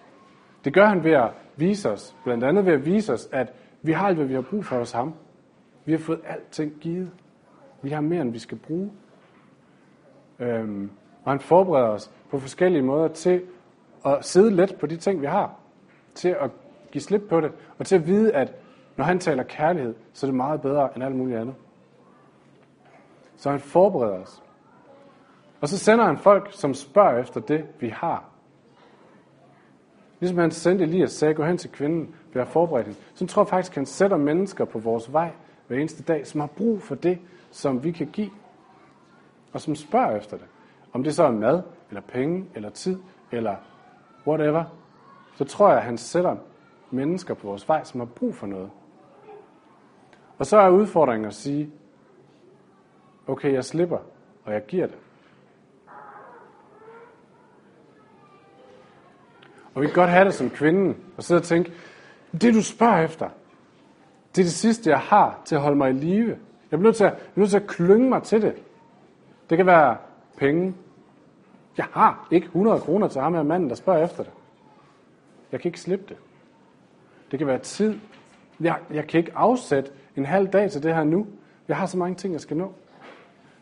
Det 0.64 0.74
gør 0.74 0.86
han 0.86 1.04
ved 1.04 1.12
at 1.12 1.30
vise 1.56 1.90
os, 1.90 2.16
blandt 2.24 2.44
andet 2.44 2.66
ved 2.66 2.72
at 2.72 2.86
vise 2.86 3.12
os, 3.12 3.28
at 3.32 3.52
vi 3.82 3.92
har 3.92 4.08
alt, 4.08 4.16
hvad 4.16 4.26
vi 4.26 4.34
har 4.34 4.40
brug 4.40 4.64
for 4.64 4.76
hos 4.76 4.92
ham. 4.92 5.14
Vi 5.84 5.92
har 5.92 5.98
fået 5.98 6.20
alting 6.26 6.72
givet. 6.80 7.10
Vi 7.82 7.90
har 7.90 8.00
mere, 8.00 8.22
end 8.22 8.32
vi 8.32 8.38
skal 8.38 8.58
bruge. 8.58 8.90
Øhm, 10.38 10.90
og 11.24 11.32
han 11.32 11.40
forbereder 11.40 11.88
os 11.88 12.10
på 12.30 12.38
forskellige 12.38 12.82
måder 12.82 13.08
til 13.08 13.42
at 14.06 14.24
sidde 14.24 14.50
let 14.50 14.76
på 14.80 14.86
de 14.86 14.96
ting, 14.96 15.20
vi 15.20 15.26
har. 15.26 15.54
Til 16.14 16.28
at 16.28 16.50
give 16.92 17.02
slip 17.02 17.22
på 17.28 17.40
det. 17.40 17.52
Og 17.78 17.86
til 17.86 17.96
at 17.96 18.06
vide, 18.06 18.32
at 18.32 18.52
når 18.96 19.04
han 19.04 19.18
taler 19.18 19.42
kærlighed, 19.42 19.94
så 20.12 20.26
er 20.26 20.28
det 20.28 20.36
meget 20.36 20.60
bedre 20.60 20.88
end 20.94 21.04
alt 21.04 21.16
muligt 21.16 21.38
andet. 21.38 21.54
Så 23.36 23.50
han 23.50 23.60
forbereder 23.60 24.18
os. 24.22 24.42
Og 25.60 25.68
så 25.68 25.78
sender 25.78 26.04
han 26.04 26.18
folk, 26.18 26.48
som 26.52 26.74
spørger 26.74 27.18
efter 27.18 27.40
det, 27.40 27.66
vi 27.80 27.88
har. 27.88 28.24
Ligesom 30.20 30.38
han 30.38 30.50
sendte 30.50 30.84
Elias, 30.84 31.12
sagde, 31.12 31.34
gå 31.34 31.44
hen 31.44 31.58
til 31.58 31.70
kvinden, 31.70 32.14
vi 32.32 32.38
har 32.38 32.46
forberedt 32.46 32.86
hende. 32.86 33.00
Så 33.14 33.26
tror 33.26 33.42
jeg 33.42 33.48
faktisk, 33.48 33.72
at 33.72 33.76
han 33.76 33.86
sætter 33.86 34.16
mennesker 34.16 34.64
på 34.64 34.78
vores 34.78 35.12
vej 35.12 35.30
hver 35.70 35.78
eneste 35.78 36.02
dag, 36.02 36.26
som 36.26 36.40
har 36.40 36.46
brug 36.46 36.82
for 36.82 36.94
det, 36.94 37.18
som 37.50 37.84
vi 37.84 37.92
kan 37.92 38.06
give. 38.06 38.30
Og 39.52 39.60
som 39.60 39.74
spørger 39.74 40.16
efter 40.16 40.36
det. 40.36 40.46
Om 40.92 41.04
det 41.04 41.14
så 41.14 41.24
er 41.24 41.30
mad, 41.30 41.62
eller 41.88 42.00
penge, 42.00 42.46
eller 42.54 42.70
tid, 42.70 42.98
eller 43.32 43.56
whatever. 44.26 44.64
Så 45.36 45.44
tror 45.44 45.68
jeg, 45.68 45.78
at 45.78 45.84
han 45.84 45.98
sætter 45.98 46.36
mennesker 46.90 47.34
på 47.34 47.46
vores 47.46 47.68
vej, 47.68 47.84
som 47.84 48.00
har 48.00 48.06
brug 48.06 48.34
for 48.34 48.46
noget. 48.46 48.70
Og 50.38 50.46
så 50.46 50.56
er 50.56 50.70
udfordringen 50.70 51.26
at 51.26 51.34
sige, 51.34 51.70
okay, 53.26 53.52
jeg 53.52 53.64
slipper, 53.64 53.98
og 54.44 54.52
jeg 54.52 54.66
giver 54.66 54.86
det. 54.86 54.98
Og 59.74 59.82
vi 59.82 59.86
kan 59.86 59.94
godt 59.94 60.10
have 60.10 60.24
det 60.24 60.34
som 60.34 60.50
kvinden, 60.50 60.96
og 61.16 61.24
sidde 61.24 61.38
og 61.38 61.44
tænke, 61.44 61.72
det 62.32 62.54
du 62.54 62.62
spørger 62.62 63.04
efter, 63.04 63.28
det 64.34 64.40
er 64.40 64.44
det 64.44 64.52
sidste, 64.52 64.90
jeg 64.90 64.98
har 64.98 65.40
til 65.44 65.54
at 65.54 65.60
holde 65.60 65.76
mig 65.76 65.90
i 65.90 65.92
live. 65.92 66.38
Jeg 66.70 66.78
bliver 66.78 66.82
nødt 66.82 66.96
til 66.96 67.04
at, 67.04 67.12
jeg 67.12 67.20
nødt 67.34 67.50
til 67.50 67.56
at 67.56 67.66
klynge 67.66 68.08
mig 68.08 68.22
til 68.22 68.42
det. 68.42 68.54
Det 69.50 69.56
kan 69.56 69.66
være 69.66 69.96
penge. 70.36 70.74
Jeg 71.76 71.86
har 71.90 72.28
ikke 72.30 72.44
100 72.44 72.80
kroner 72.80 73.08
til 73.08 73.20
ham 73.20 73.34
her 73.34 73.42
manden, 73.42 73.68
der 73.68 73.74
spørger 73.74 74.04
efter 74.04 74.22
det. 74.22 74.32
Jeg 75.52 75.60
kan 75.60 75.68
ikke 75.68 75.80
slippe 75.80 76.04
det. 76.08 76.16
Det 77.30 77.38
kan 77.38 77.48
være 77.48 77.58
tid. 77.58 77.98
Jeg, 78.60 78.78
jeg 78.90 79.06
kan 79.06 79.18
ikke 79.18 79.32
afsætte 79.34 79.90
en 80.16 80.24
halv 80.24 80.48
dag 80.48 80.70
til 80.70 80.82
det 80.82 80.94
her 80.94 81.04
nu. 81.04 81.26
Jeg 81.68 81.76
har 81.76 81.86
så 81.86 81.98
mange 81.98 82.14
ting, 82.14 82.32
jeg 82.32 82.40
skal 82.40 82.56
nå. 82.56 82.72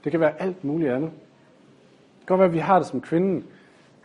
Det 0.04 0.10
kan 0.10 0.20
være 0.20 0.42
alt 0.42 0.64
muligt 0.64 0.92
andet. 0.92 1.10
Det 1.10 2.26
kan 2.26 2.26
godt 2.26 2.38
være, 2.38 2.48
at 2.48 2.54
vi 2.54 2.58
har 2.58 2.78
det 2.78 2.86
som 2.86 3.00
kvinden. 3.00 3.46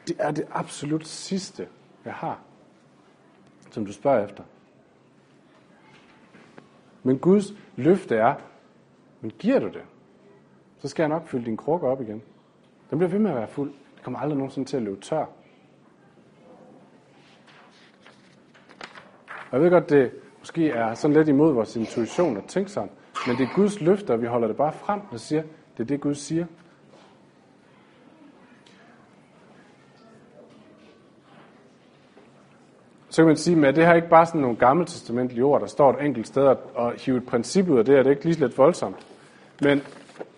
Det 0.08 0.16
er 0.20 0.32
det 0.32 0.46
absolut 0.52 1.08
sidste, 1.08 1.68
jeg 2.06 2.14
har, 2.14 2.40
som 3.72 3.86
du 3.86 3.94
spørger 3.94 4.26
efter. 4.26 4.44
Men 7.04 7.20
Guds 7.20 7.54
løfte 7.76 8.16
er, 8.16 8.36
men 9.22 9.32
giver 9.40 9.60
du 9.60 9.68
det, 9.68 9.82
så 10.80 10.88
skal 10.88 11.04
jeg 11.04 11.10
nok 11.10 11.28
fylde 11.28 11.46
din 11.46 11.58
krukke 11.58 11.88
op 11.88 12.02
igen. 12.02 12.22
Den 12.90 12.98
bliver 12.98 13.10
ved 13.10 13.20
med 13.20 13.32
at 13.32 13.38
være 13.38 13.48
fuld. 13.48 13.72
Det 13.96 14.04
kommer 14.04 14.20
aldrig 14.20 14.38
nogensinde 14.38 14.70
til 14.70 14.78
at 14.78 14.84
løbe 14.84 15.02
tør. 15.02 15.26
Og 19.52 19.60
jeg 19.60 19.62
ved 19.62 19.70
godt, 19.70 19.90
det 19.90 20.12
måske 20.40 20.70
er 20.70 20.94
sådan 20.94 21.18
lidt 21.18 21.28
imod 21.28 21.54
vores 21.54 21.76
intuition 21.76 22.38
at 22.38 22.44
tænke 22.46 22.72
sådan, 22.72 22.90
men 23.28 23.38
det 23.38 23.44
er 23.44 23.56
Guds 23.56 23.82
løfter, 23.82 24.14
og 24.14 24.22
vi 24.22 24.28
holder 24.28 24.48
det 24.48 24.58
bare 24.58 24.74
frem 24.74 25.02
og 25.12 25.20
siger, 25.20 25.44
det 25.78 25.84
er 25.84 25.88
det, 25.88 26.02
Gud 26.02 26.16
siger. 26.16 26.46
Så 33.14 33.22
kan 33.22 33.28
man 33.28 33.38
sige, 33.38 33.68
at 33.68 33.76
det 33.76 33.86
her 33.86 33.94
ikke 33.94 34.10
bare 34.10 34.26
sådan 34.26 34.42
nogle 34.42 34.58
gammeltestamentlige 34.58 35.44
ord, 35.44 35.62
der 35.62 35.68
står 35.68 35.94
et 35.94 36.06
enkelt 36.06 36.28
sted 36.28 36.56
og 36.76 36.94
hive 36.98 37.18
et 37.18 37.26
princip 37.26 37.70
ud 37.70 37.78
af 37.78 37.86
det, 37.86 37.98
er 37.98 38.04
det 38.04 38.10
ikke 38.10 38.24
lige 38.24 38.34
så 38.34 38.40
lidt 38.40 38.58
voldsomt. 38.58 39.08
Men 39.62 39.82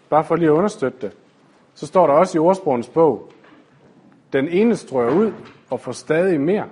bare 0.10 0.24
for 0.24 0.36
lige 0.36 0.48
at 0.48 0.53
understøtte 0.53 0.98
det, 1.01 1.12
så 1.74 1.88
står 1.88 2.08
der 2.08 2.13
også 2.13 2.38
i 2.38 2.39
ordsprogens 2.39 2.89
bog, 2.89 3.29
den 4.34 4.48
ene 4.48 4.75
strøger 4.75 5.15
ud, 5.15 5.34
og 5.70 5.79
får 5.79 5.91
stadig 5.91 6.41
mere. 6.41 6.65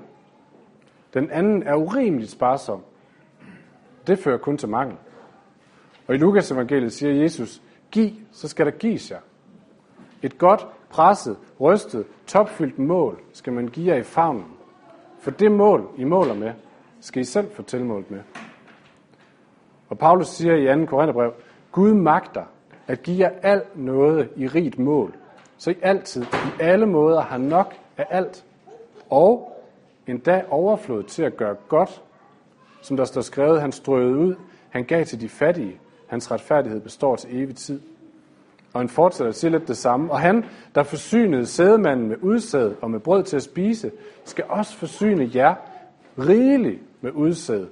Den 1.13 1.31
anden 1.31 1.63
er 1.63 1.75
urimeligt 1.75 2.31
sparsom. 2.31 2.83
Det 4.07 4.19
fører 4.19 4.37
kun 4.37 4.57
til 4.57 4.69
mangel. 4.69 4.97
Og 6.07 6.15
i 6.15 6.17
Lukas 6.17 6.51
evangeliet 6.51 6.93
siger 6.93 7.13
Jesus, 7.13 7.61
giv, 7.91 8.09
så 8.31 8.47
skal 8.47 8.65
der 8.65 8.71
gives 8.71 9.11
jer. 9.11 9.19
Et 10.21 10.37
godt, 10.37 10.67
presset, 10.89 11.37
rystet, 11.59 12.05
topfyldt 12.27 12.79
mål 12.79 13.19
skal 13.33 13.53
man 13.53 13.67
give 13.67 13.93
jer 13.93 13.99
i 13.99 14.03
favnen. 14.03 14.45
For 15.23 15.31
det 15.31 15.51
mål, 15.51 15.89
I 15.97 16.03
måler 16.03 16.33
med, 16.33 16.51
skal 16.99 17.21
I 17.21 17.25
selv 17.25 17.51
få 17.51 17.61
tilmålt 17.61 18.11
med. 18.11 18.19
Og 19.89 19.97
Paulus 19.97 20.27
siger 20.27 20.55
i 20.55 20.79
2. 20.79 20.85
Korintherbrev, 20.85 21.33
Gud 21.71 21.93
magter 21.93 22.43
at 22.87 23.03
give 23.03 23.19
jer 23.19 23.31
alt 23.41 23.77
noget 23.77 24.29
i 24.35 24.47
rigt 24.47 24.79
mål, 24.79 25.15
så 25.57 25.71
I 25.71 25.75
altid, 25.81 26.23
i 26.23 26.61
alle 26.61 26.85
måder, 26.85 27.21
har 27.21 27.37
nok 27.37 27.73
af 27.97 28.07
alt, 28.09 28.45
og 29.09 29.61
endda 30.07 30.43
overflod 30.49 31.03
til 31.03 31.23
at 31.23 31.37
gøre 31.37 31.55
godt, 31.67 32.01
som 32.81 32.97
der 32.97 33.05
står 33.05 33.21
skrevet, 33.21 33.61
han 33.61 33.71
strøede 33.71 34.17
ud, 34.17 34.35
han 34.69 34.83
gav 34.83 35.05
til 35.05 35.21
de 35.21 35.29
fattige, 35.29 35.79
hans 36.07 36.31
retfærdighed 36.31 36.81
består 36.81 37.15
til 37.15 37.43
evig 37.43 37.55
tid. 37.55 37.81
Og 38.73 38.81
han 38.81 38.89
fortsætter 38.89 39.29
og 39.29 39.35
siger 39.35 39.51
lidt 39.51 39.67
det 39.67 39.77
samme. 39.77 40.11
Og 40.11 40.19
han, 40.19 40.45
der 40.75 40.83
forsynede 40.83 41.45
sædemanden 41.45 42.07
med 42.07 42.17
udsæd 42.21 42.73
og 42.81 42.91
med 42.91 42.99
brød 42.99 43.23
til 43.23 43.35
at 43.35 43.43
spise, 43.43 43.91
skal 44.25 44.45
også 44.49 44.77
forsyne 44.77 45.31
jer 45.35 45.55
rigeligt 46.19 46.79
med 47.01 47.11
udsæd. 47.11 47.67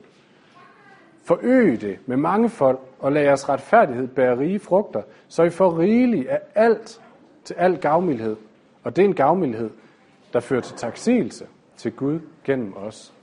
Forøg 1.24 1.82
det 1.82 1.98
med 2.06 2.18
mange 2.18 2.50
folk, 2.50 2.80
og 3.00 3.12
lad 3.12 3.22
jeres 3.22 3.50
retfærdighed 3.50 4.08
bære 4.08 4.40
rige 4.40 4.60
frugter, 4.60 5.02
så 5.28 5.44
I 5.44 5.50
får 5.50 5.80
rigeligt 5.80 6.28
af 6.28 6.40
alt 6.56 7.02
til 7.44 7.54
al 7.54 7.78
gavmildhed. 7.78 8.36
Og 8.84 8.96
det 8.96 9.02
er 9.02 9.06
en 9.08 9.16
gavmildhed, 9.16 9.70
der 10.34 10.40
fører 10.40 10.62
til 10.62 10.78
taksigelse 10.78 11.46
til 11.78 11.92
Gud 11.92 12.20
gennem 12.44 12.74
os. 12.78 13.14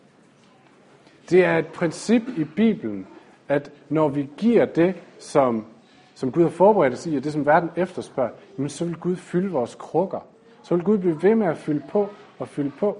Det 1.30 1.44
er 1.44 1.58
et 1.58 1.66
princip 1.66 2.22
i 2.36 2.44
Bibelen, 2.44 3.06
at 3.48 3.70
når 3.88 4.08
vi 4.08 4.28
giver 4.36 4.64
det, 4.64 4.94
som, 5.18 5.66
som 6.18 6.32
Gud 6.32 6.42
har 6.42 6.50
forberedt 6.50 6.94
os 6.94 7.06
i, 7.06 7.16
og 7.16 7.24
det, 7.24 7.32
som 7.32 7.46
verden 7.46 7.70
efterspørger, 7.76 8.30
jamen 8.56 8.68
så 8.68 8.84
vil 8.84 8.96
Gud 8.96 9.16
fylde 9.16 9.50
vores 9.50 9.74
krukker. 9.74 10.20
Så 10.62 10.74
vil 10.74 10.84
Gud 10.84 10.98
blive 10.98 11.22
ved 11.22 11.34
med 11.34 11.46
at 11.46 11.56
fylde 11.56 11.82
på 11.88 12.08
og 12.38 12.48
fylde 12.48 12.70
på. 12.70 12.98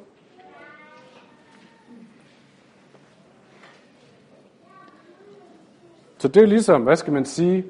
Så 6.18 6.28
det 6.28 6.42
er 6.42 6.46
ligesom, 6.46 6.82
hvad 6.82 6.96
skal 6.96 7.12
man 7.12 7.24
sige, 7.24 7.64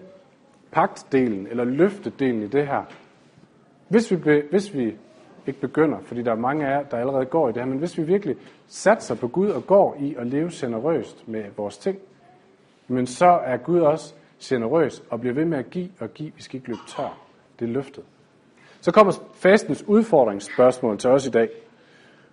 pagtdelen 0.71 1.47
eller 1.47 1.64
løftedelen 1.64 2.43
i 2.43 2.47
det 2.47 2.67
her. 2.67 2.83
Hvis 3.88 4.11
vi, 4.11 4.17
be, 4.17 4.43
hvis 4.50 4.75
vi 4.75 4.97
ikke 5.47 5.61
begynder, 5.61 5.99
fordi 6.00 6.23
der 6.23 6.33
er 6.33 6.37
mange 6.37 6.67
af 6.67 6.71
jer, 6.71 6.83
der 6.83 6.97
allerede 6.97 7.25
går 7.25 7.49
i 7.49 7.52
det 7.52 7.62
her, 7.62 7.69
men 7.69 7.78
hvis 7.78 7.99
vi 7.99 8.02
virkelig 8.02 8.37
satser 8.67 9.14
på 9.14 9.28
Gud 9.28 9.49
og 9.49 9.67
går 9.67 9.97
i 10.00 10.14
at 10.19 10.26
leve 10.26 10.50
generøst 10.52 11.28
med 11.28 11.45
vores 11.57 11.78
ting, 11.78 11.99
men 12.88 13.07
så 13.07 13.26
er 13.26 13.57
Gud 13.57 13.81
også 13.81 14.14
generøs 14.42 15.02
og 15.11 15.21
bliver 15.21 15.35
ved 15.35 15.45
med 15.45 15.59
at 15.59 15.71
give 15.71 15.88
og 16.00 16.14
give. 16.14 16.33
Vi 16.37 16.42
skal 16.42 16.57
ikke 16.57 16.68
løbe 16.68 16.80
tør. 16.88 17.18
Det 17.59 17.64
er 17.64 17.73
løftet. 17.73 18.04
Så 18.80 18.92
kommer 18.92 19.12
fastens 19.35 19.85
udfordringsspørgsmål 19.87 20.99
til 20.99 21.11
os 21.11 21.26
i 21.26 21.30
dag. 21.30 21.49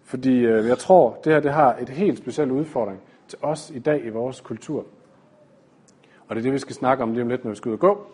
Fordi 0.04 0.38
øh, 0.38 0.68
jeg 0.68 0.78
tror, 0.78 1.20
det 1.24 1.34
her 1.34 1.40
det 1.40 1.54
har 1.54 1.76
et 1.76 1.90
helt 1.90 2.18
specielt 2.18 2.52
udfordring 2.52 3.02
til 3.28 3.40
os 3.42 3.72
i 3.76 3.80
dag 3.80 4.06
i 4.06 4.10
vores 4.10 4.42
kultur. 4.42 4.86
Og 6.28 6.36
det 6.36 6.38
er 6.38 6.44
det, 6.44 6.54
vi 6.54 6.60
skal 6.60 6.76
snakke 6.76 7.04
om 7.04 7.12
lige 7.12 7.22
om 7.22 7.30
lidt, 7.30 7.44
når 7.44 7.52
vi 7.52 7.56
skal 7.56 7.70
ud 7.70 7.74
og 7.74 7.80
gå. 7.80 8.08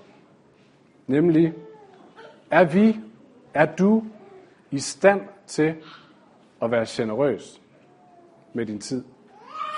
Nemlig, 1.07 1.53
er 2.51 2.63
vi, 2.63 3.00
er 3.53 3.75
du 3.75 4.03
i 4.71 4.79
stand 4.79 5.21
til 5.48 5.75
at 6.62 6.71
være 6.71 6.86
generøs 6.89 7.62
med 8.53 8.65
din 8.65 8.79
tid? 8.79 9.03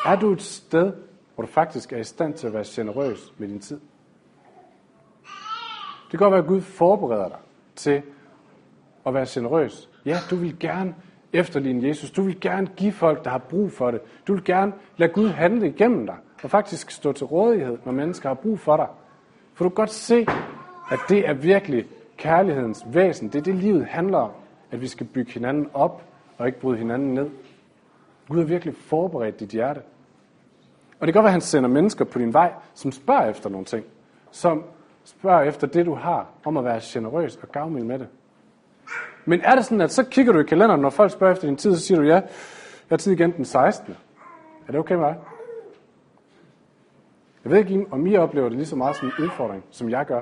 Er 0.05 0.15
du 0.15 0.31
et 0.31 0.41
sted, 0.41 0.93
hvor 1.35 1.41
du 1.41 1.51
faktisk 1.51 1.93
er 1.93 1.97
i 1.97 2.03
stand 2.03 2.33
til 2.33 2.47
at 2.47 2.53
være 2.53 2.63
generøs 2.67 3.33
med 3.37 3.47
din 3.47 3.59
tid? 3.59 3.79
Det 6.13 6.17
kan 6.19 6.25
godt 6.25 6.31
være, 6.31 6.41
at 6.41 6.47
Gud 6.47 6.61
forbereder 6.61 7.27
dig 7.27 7.37
til 7.75 8.01
at 9.05 9.13
være 9.13 9.25
generøs. 9.29 9.89
Ja, 10.05 10.17
du 10.29 10.35
vil 10.35 10.59
gerne 10.59 10.95
efterligne 11.33 11.87
Jesus. 11.87 12.11
Du 12.11 12.21
vil 12.21 12.39
gerne 12.39 12.67
give 12.75 12.91
folk, 12.91 13.23
der 13.23 13.29
har 13.29 13.37
brug 13.37 13.71
for 13.71 13.91
det. 13.91 14.01
Du 14.27 14.33
vil 14.33 14.43
gerne 14.43 14.73
lade 14.97 15.11
Gud 15.11 15.27
handle 15.27 15.67
igennem 15.67 16.05
dig 16.05 16.15
og 16.43 16.49
faktisk 16.49 16.91
stå 16.91 17.11
til 17.11 17.25
rådighed, 17.25 17.77
når 17.85 17.91
mennesker 17.91 18.29
har 18.29 18.33
brug 18.33 18.59
for 18.59 18.77
dig. 18.77 18.87
For 19.53 19.63
du 19.63 19.69
kan 19.69 19.75
godt 19.75 19.89
se, 19.89 20.25
at 20.91 20.99
det 21.09 21.27
er 21.27 21.33
virkelig 21.33 21.85
kærlighedens 22.17 22.85
væsen. 22.87 23.27
Det 23.27 23.39
er 23.39 23.43
det, 23.43 23.55
livet 23.55 23.85
handler 23.85 24.17
om. 24.17 24.31
At 24.71 24.81
vi 24.81 24.87
skal 24.87 25.05
bygge 25.05 25.31
hinanden 25.31 25.69
op 25.73 26.03
og 26.37 26.47
ikke 26.47 26.59
bryde 26.59 26.77
hinanden 26.77 27.13
ned. 27.13 27.29
Gud 28.29 28.37
har 28.37 28.45
virkelig 28.45 28.75
forberedt 28.75 29.39
dit 29.39 29.49
hjerte. 29.49 29.81
Og 30.99 31.07
det 31.07 31.13
kan 31.13 31.13
godt 31.13 31.23
være, 31.23 31.29
at 31.29 31.31
han 31.31 31.41
sender 31.41 31.69
mennesker 31.69 32.05
på 32.05 32.19
din 32.19 32.33
vej, 32.33 32.53
som 32.73 32.91
spørger 32.91 33.29
efter 33.29 33.49
nogle 33.49 33.65
ting. 33.65 33.85
Som 34.31 34.63
Spørg 35.03 35.47
efter 35.47 35.67
det, 35.67 35.85
du 35.85 35.93
har, 35.93 36.27
om 36.45 36.57
at 36.57 36.63
være 36.63 36.79
generøs 36.83 37.35
og 37.35 37.51
gavmild 37.51 37.85
med 37.85 37.99
det. 37.99 38.07
Men 39.25 39.41
er 39.41 39.55
det 39.55 39.65
sådan, 39.65 39.81
at 39.81 39.91
så 39.91 40.03
kigger 40.03 40.33
du 40.33 40.39
i 40.39 40.43
kalenderen, 40.43 40.81
når 40.81 40.89
folk 40.89 41.11
spørger 41.11 41.33
efter 41.33 41.47
din 41.47 41.57
tid, 41.57 41.75
så 41.75 41.81
siger 41.81 41.97
du, 41.97 42.03
ja, 42.03 42.13
jeg 42.13 42.23
har 42.89 42.97
tid 42.97 43.11
igen 43.11 43.31
den 43.31 43.45
16. 43.45 43.95
Er 44.67 44.71
det 44.71 44.79
okay 44.79 44.95
med 44.95 45.03
dig? 45.03 45.15
Jeg 47.43 47.51
ved 47.51 47.59
ikke, 47.59 47.85
om 47.91 48.07
I 48.07 48.17
oplever 48.17 48.49
det 48.49 48.57
lige 48.57 48.67
så 48.67 48.75
meget 48.75 48.95
som 48.95 49.07
en 49.07 49.23
udfordring, 49.23 49.63
som 49.71 49.89
jeg 49.89 50.05
gør. 50.05 50.21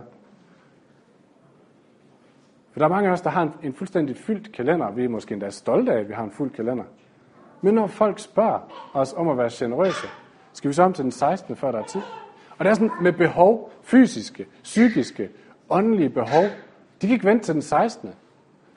For 2.71 2.79
der 2.79 2.85
er 2.85 2.89
mange 2.89 3.09
af 3.09 3.13
os, 3.13 3.21
der 3.21 3.29
har 3.29 3.41
en, 3.41 3.53
en 3.63 3.73
fuldstændig 3.73 4.17
fyldt 4.17 4.51
kalender. 4.51 4.91
Vi 4.91 5.03
er 5.03 5.09
måske 5.09 5.33
endda 5.33 5.49
stolte 5.49 5.93
af, 5.93 5.99
at 5.99 6.07
vi 6.07 6.13
har 6.13 6.23
en 6.23 6.31
fuld 6.31 6.51
kalender. 6.51 6.83
Men 7.61 7.73
når 7.73 7.87
folk 7.87 8.19
spørger 8.19 8.59
os 8.93 9.13
om 9.13 9.27
at 9.27 9.37
være 9.37 9.49
generøse, 9.53 10.07
skal 10.53 10.67
vi 10.67 10.73
så 10.73 10.83
om 10.83 10.93
til 10.93 11.03
den 11.03 11.11
16. 11.11 11.55
før 11.55 11.71
der 11.71 11.79
er 11.79 11.85
tid. 11.85 12.01
Og 12.61 12.65
det 12.65 12.71
er 12.71 12.75
sådan 12.75 12.91
med 13.01 13.13
behov, 13.13 13.71
fysiske, 13.83 14.45
psykiske, 14.63 15.29
åndelige 15.69 16.09
behov. 16.09 16.43
De 17.01 17.07
kan 17.07 17.09
ikke 17.09 17.25
vente 17.25 17.45
til 17.45 17.53
den 17.53 17.61
16. 17.61 18.09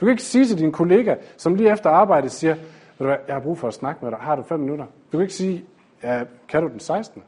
Du 0.00 0.06
kan 0.06 0.10
ikke 0.10 0.22
sige 0.22 0.46
til 0.46 0.58
din 0.58 0.72
kollega, 0.72 1.14
som 1.36 1.54
lige 1.54 1.72
efter 1.72 1.90
arbejdet 1.90 2.30
siger, 2.30 2.54
ved 2.54 2.62
du 2.98 3.04
hvad, 3.04 3.16
jeg 3.26 3.34
har 3.34 3.40
brug 3.40 3.58
for 3.58 3.68
at 3.68 3.74
snakke 3.74 4.04
med 4.04 4.10
dig, 4.10 4.18
har 4.20 4.36
du 4.36 4.42
fem 4.42 4.60
minutter? 4.60 4.84
Du 4.84 5.18
kan 5.18 5.20
ikke 5.20 5.34
sige, 5.34 5.64
ja, 6.02 6.24
kan 6.48 6.62
du 6.62 6.68
den 6.68 6.80
16. 6.80 7.22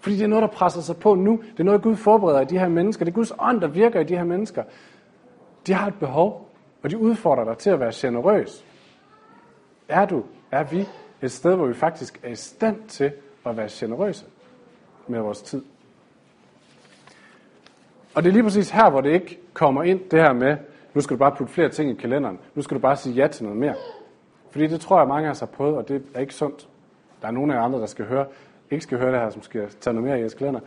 Fordi 0.00 0.16
det 0.16 0.22
er 0.22 0.26
noget, 0.26 0.42
der 0.42 0.48
presser 0.48 0.80
sig 0.80 0.96
på 0.96 1.14
nu. 1.14 1.42
Det 1.52 1.60
er 1.60 1.64
noget, 1.64 1.82
Gud 1.82 1.96
forbereder 1.96 2.40
i 2.40 2.44
de 2.44 2.58
her 2.58 2.68
mennesker. 2.68 3.04
Det 3.04 3.12
er 3.12 3.14
Guds 3.14 3.32
ånd, 3.38 3.60
der 3.60 3.68
virker 3.68 4.00
i 4.00 4.04
de 4.04 4.16
her 4.16 4.24
mennesker. 4.24 4.62
De 5.66 5.72
har 5.72 5.86
et 5.86 5.94
behov, 5.94 6.48
og 6.82 6.90
de 6.90 6.98
udfordrer 6.98 7.44
dig 7.44 7.58
til 7.58 7.70
at 7.70 7.80
være 7.80 7.92
generøs. 7.94 8.64
Er 9.88 10.06
du, 10.06 10.22
er 10.50 10.64
vi 10.64 10.88
et 11.22 11.32
sted, 11.32 11.54
hvor 11.54 11.66
vi 11.66 11.74
faktisk 11.74 12.20
er 12.22 12.28
i 12.28 12.36
stand 12.36 12.76
til 12.88 13.12
at 13.46 13.56
være 13.56 13.68
generøse 13.70 14.24
med 15.08 15.20
vores 15.20 15.42
tid? 15.42 15.62
Og 18.14 18.22
det 18.22 18.28
er 18.28 18.32
lige 18.32 18.42
præcis 18.42 18.70
her, 18.70 18.90
hvor 18.90 19.00
det 19.00 19.10
ikke 19.10 19.38
kommer 19.52 19.82
ind, 19.82 20.00
det 20.10 20.20
her 20.20 20.32
med, 20.32 20.56
nu 20.94 21.00
skal 21.00 21.16
du 21.16 21.18
bare 21.18 21.34
putte 21.36 21.52
flere 21.52 21.68
ting 21.68 21.90
i 21.90 21.94
kalenderen. 21.94 22.38
Nu 22.54 22.62
skal 22.62 22.74
du 22.74 22.80
bare 22.80 22.96
sige 22.96 23.14
ja 23.14 23.26
til 23.26 23.44
noget 23.44 23.58
mere. 23.58 23.74
Fordi 24.50 24.66
det 24.66 24.80
tror 24.80 24.98
jeg, 24.98 25.08
mange 25.08 25.26
af 25.26 25.30
os 25.30 25.40
har 25.40 25.46
prøvet, 25.46 25.76
og 25.76 25.88
det 25.88 26.02
er 26.14 26.20
ikke 26.20 26.34
sundt. 26.34 26.68
Der 27.22 27.28
er 27.28 27.32
nogle 27.32 27.54
af 27.54 27.58
jer 27.58 27.64
andre, 27.64 27.80
der 27.80 27.86
skal 27.86 28.04
høre, 28.04 28.26
ikke 28.70 28.82
skal 28.82 28.98
høre 28.98 29.12
det 29.12 29.20
her, 29.20 29.30
som 29.30 29.42
skal 29.42 29.68
tage 29.80 29.94
noget 29.94 30.08
mere 30.08 30.18
i 30.18 30.20
jeres 30.20 30.34
kalender. 30.34 30.60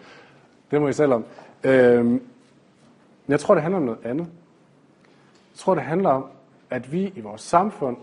Det 0.72 0.82
må 0.82 0.88
I 0.88 0.94
selv 0.94 1.14
om. 1.14 1.26
Øhm, 1.64 2.22
jeg 3.28 3.40
tror, 3.40 3.54
det 3.54 3.64
handler 3.64 3.78
om 3.78 3.86
noget 3.86 4.00
andet. 4.06 4.28
Jeg 5.54 5.58
tror, 5.58 5.76
det 5.76 5.84
handler 5.84 6.10
om, 6.10 6.26
at 6.70 6.92
vi 6.92 7.14
i 7.16 7.22
vores 7.22 7.42
samfund 7.42 7.98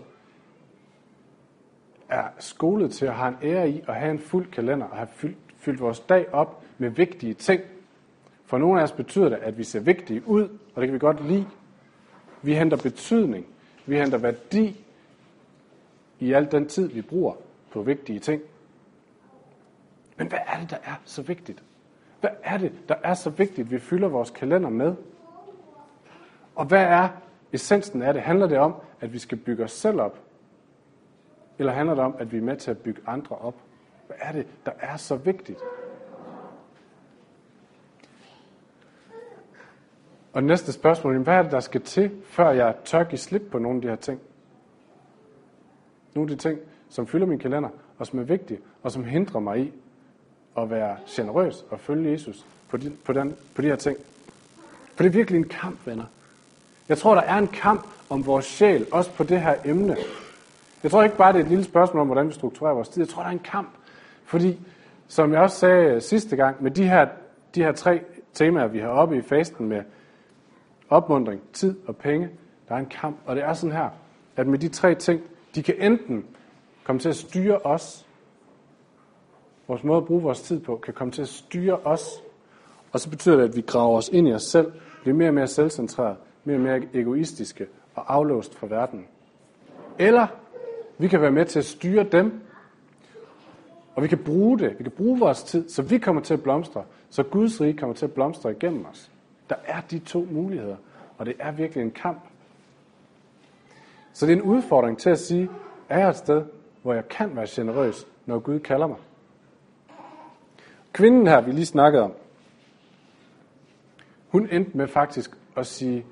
er 2.09 2.23
skolet 2.39 2.91
til 2.91 3.05
at 3.05 3.13
have 3.13 3.29
en 3.29 3.37
ære 3.49 3.69
i 3.69 3.83
at 3.87 3.95
have 3.95 4.11
en 4.11 4.19
fuld 4.19 4.51
kalender 4.51 4.85
og 4.85 4.97
have 4.97 5.07
fyldt, 5.11 5.37
fyldt 5.57 5.81
vores 5.81 5.99
dag 5.99 6.33
op 6.33 6.63
med 6.77 6.89
vigtige 6.89 7.33
ting. 7.33 7.61
For 8.45 8.57
nogle 8.57 8.79
af 8.79 8.83
os 8.83 8.91
betyder 8.91 9.29
det, 9.29 9.35
at 9.35 9.57
vi 9.57 9.63
ser 9.63 9.79
vigtige 9.79 10.27
ud, 10.27 10.43
og 10.43 10.81
det 10.81 10.87
kan 10.87 10.93
vi 10.93 10.99
godt 10.99 11.27
lide. 11.27 11.47
Vi 12.41 12.55
henter 12.55 12.77
betydning, 12.77 13.45
vi 13.85 13.97
henter 13.97 14.17
værdi 14.17 14.85
i 16.19 16.33
al 16.33 16.51
den 16.51 16.67
tid, 16.67 16.87
vi 16.87 17.01
bruger 17.01 17.33
på 17.71 17.81
vigtige 17.81 18.19
ting. 18.19 18.41
Men 20.17 20.27
hvad 20.27 20.39
er 20.47 20.59
det, 20.59 20.69
der 20.69 20.77
er 20.83 20.95
så 21.05 21.21
vigtigt? 21.21 21.63
Hvad 22.19 22.31
er 22.43 22.57
det, 22.57 22.71
der 22.89 22.95
er 23.03 23.13
så 23.13 23.29
vigtigt, 23.29 23.71
vi 23.71 23.79
fylder 23.79 24.07
vores 24.07 24.29
kalender 24.29 24.69
med? 24.69 24.95
Og 26.55 26.65
hvad 26.65 26.83
er 26.83 27.09
essensen 27.53 28.01
af 28.01 28.13
det? 28.13 28.21
Handler 28.21 28.47
det 28.47 28.57
om, 28.57 28.73
at 29.01 29.13
vi 29.13 29.19
skal 29.19 29.37
bygge 29.37 29.63
os 29.63 29.71
selv 29.71 30.01
op? 30.01 30.19
Eller 31.59 31.73
handler 31.73 31.95
det 31.95 32.03
om, 32.03 32.15
at 32.19 32.31
vi 32.31 32.37
er 32.37 32.41
med 32.41 32.57
til 32.57 32.71
at 32.71 32.77
bygge 32.77 33.01
andre 33.07 33.35
op? 33.35 33.55
Hvad 34.07 34.17
er 34.19 34.31
det, 34.31 34.47
der 34.65 34.71
er 34.79 34.97
så 34.97 35.15
vigtigt? 35.15 35.59
Og 40.33 40.43
næste 40.43 40.71
spørgsmål, 40.71 41.17
hvad 41.17 41.33
er 41.33 41.41
det, 41.41 41.51
der 41.51 41.59
skal 41.59 41.81
til, 41.81 42.11
før 42.25 42.49
jeg 42.51 42.75
tør 42.85 43.03
give 43.03 43.19
slip 43.19 43.41
på 43.51 43.59
nogle 43.59 43.77
af 43.77 43.81
de 43.81 43.87
her 43.87 43.95
ting? 43.95 44.19
Nogle 46.15 46.31
af 46.31 46.37
de 46.37 46.41
ting, 46.41 46.59
som 46.89 47.07
fylder 47.07 47.25
min 47.25 47.39
kalender, 47.39 47.69
og 47.97 48.07
som 48.07 48.19
er 48.19 48.23
vigtige, 48.23 48.59
og 48.83 48.91
som 48.91 49.03
hindrer 49.03 49.39
mig 49.39 49.59
i 49.59 49.73
at 50.57 50.69
være 50.69 50.97
generøs 51.09 51.65
og 51.69 51.79
følge 51.79 52.11
Jesus 52.11 52.45
på 52.69 52.77
de, 52.77 52.89
på, 53.05 53.13
den, 53.13 53.35
på 53.55 53.61
de 53.61 53.67
her 53.67 53.75
ting. 53.75 53.97
For 54.95 55.03
det 55.03 55.09
er 55.09 55.13
virkelig 55.13 55.37
en 55.37 55.47
kamp, 55.47 55.87
venner. 55.87 56.05
Jeg 56.89 56.97
tror, 56.97 57.15
der 57.15 57.21
er 57.21 57.37
en 57.37 57.47
kamp 57.47 57.87
om 58.09 58.25
vores 58.25 58.45
sjæl, 58.45 58.87
også 58.91 59.11
på 59.11 59.23
det 59.23 59.41
her 59.41 59.55
emne. 59.65 59.97
Jeg 60.83 60.91
tror 60.91 61.03
ikke 61.03 61.17
bare, 61.17 61.33
det 61.33 61.39
er 61.39 61.43
et 61.43 61.49
lille 61.49 61.63
spørgsmål 61.63 62.01
om, 62.01 62.07
hvordan 62.07 62.27
vi 62.27 62.33
strukturerer 62.33 62.73
vores 62.73 62.89
tid. 62.89 63.01
Jeg 63.01 63.09
tror, 63.09 63.21
der 63.21 63.29
er 63.29 63.33
en 63.33 63.39
kamp. 63.39 63.69
Fordi, 64.25 64.59
som 65.07 65.33
jeg 65.33 65.41
også 65.41 65.57
sagde 65.57 66.01
sidste 66.01 66.35
gang, 66.35 66.63
med 66.63 66.71
de 66.71 66.83
her, 66.83 67.07
de 67.55 67.63
her 67.63 67.71
tre 67.71 68.01
temaer, 68.33 68.67
vi 68.67 68.79
har 68.79 68.87
oppe 68.87 69.17
i 69.17 69.21
fasten 69.21 69.67
med 69.67 69.81
opmundring, 70.93 71.41
tid 71.53 71.75
og 71.87 71.95
penge, 71.97 72.29
der 72.69 72.75
er 72.75 72.79
en 72.79 72.85
kamp. 72.85 73.17
Og 73.25 73.35
det 73.35 73.43
er 73.43 73.53
sådan 73.53 73.75
her, 73.75 73.89
at 74.35 74.47
med 74.47 74.59
de 74.59 74.69
tre 74.69 74.95
ting, 74.95 75.21
de 75.55 75.63
kan 75.63 75.75
enten 75.79 76.25
komme 76.83 76.99
til 76.99 77.09
at 77.09 77.15
styre 77.15 77.57
os, 77.57 78.07
vores 79.67 79.83
måde 79.83 79.97
at 79.97 80.05
bruge 80.05 80.21
vores 80.21 80.41
tid 80.41 80.59
på, 80.59 80.75
kan 80.75 80.93
komme 80.93 81.11
til 81.11 81.21
at 81.21 81.27
styre 81.27 81.77
os, 81.83 82.23
og 82.91 82.99
så 82.99 83.09
betyder 83.09 83.35
det, 83.35 83.43
at 83.43 83.55
vi 83.55 83.61
graver 83.61 83.97
os 83.97 84.09
ind 84.09 84.27
i 84.27 84.33
os 84.33 84.43
selv, 84.43 84.71
bliver 85.01 85.15
mere 85.15 85.29
og 85.29 85.33
mere 85.33 85.47
selvcentreret, 85.47 86.17
mere 86.43 86.57
og 86.57 86.61
mere 86.61 86.81
egoistiske 86.93 87.67
og 87.95 88.13
aflåst 88.13 88.55
fra 88.55 88.67
verden. 88.67 89.05
Eller 89.99 90.27
vi 90.97 91.07
kan 91.07 91.21
være 91.21 91.31
med 91.31 91.45
til 91.45 91.59
at 91.59 91.65
styre 91.65 92.03
dem, 92.03 92.41
og 93.95 94.03
vi 94.03 94.07
kan 94.07 94.17
bruge 94.17 94.59
det, 94.59 94.75
vi 94.77 94.83
kan 94.83 94.91
bruge 94.91 95.19
vores 95.19 95.43
tid, 95.43 95.69
så 95.69 95.81
vi 95.81 95.97
kommer 95.97 96.21
til 96.21 96.33
at 96.33 96.43
blomstre, 96.43 96.83
så 97.09 97.23
Guds 97.23 97.61
rige 97.61 97.73
kommer 97.73 97.95
til 97.95 98.05
at 98.05 98.13
blomstre 98.13 98.51
igennem 98.51 98.85
os. 98.85 99.11
Der 99.53 99.59
er 99.65 99.81
de 99.81 99.99
to 99.99 100.27
muligheder, 100.31 100.75
og 101.17 101.25
det 101.25 101.35
er 101.39 101.51
virkelig 101.51 101.83
en 101.83 101.91
kamp. 101.91 102.19
Så 104.13 104.25
det 104.25 104.33
er 104.33 104.35
en 104.35 104.41
udfordring 104.41 104.97
til 104.97 105.09
at 105.09 105.19
sige, 105.19 105.49
er 105.89 105.99
jeg 105.99 106.09
et 106.09 106.15
sted, 106.15 106.45
hvor 106.81 106.93
jeg 106.93 107.07
kan 107.07 107.35
være 107.35 107.47
generøs, 107.49 108.07
når 108.25 108.39
Gud 108.39 108.59
kalder 108.59 108.87
mig? 108.87 108.97
Kvinden 110.93 111.27
her, 111.27 111.41
vi 111.41 111.51
lige 111.51 111.65
snakkede 111.65 112.03
om, 112.03 112.13
hun 114.27 114.49
endte 114.51 114.77
med 114.77 114.87
faktisk 114.87 115.37
at 115.57 115.67
sige, 115.67 116.05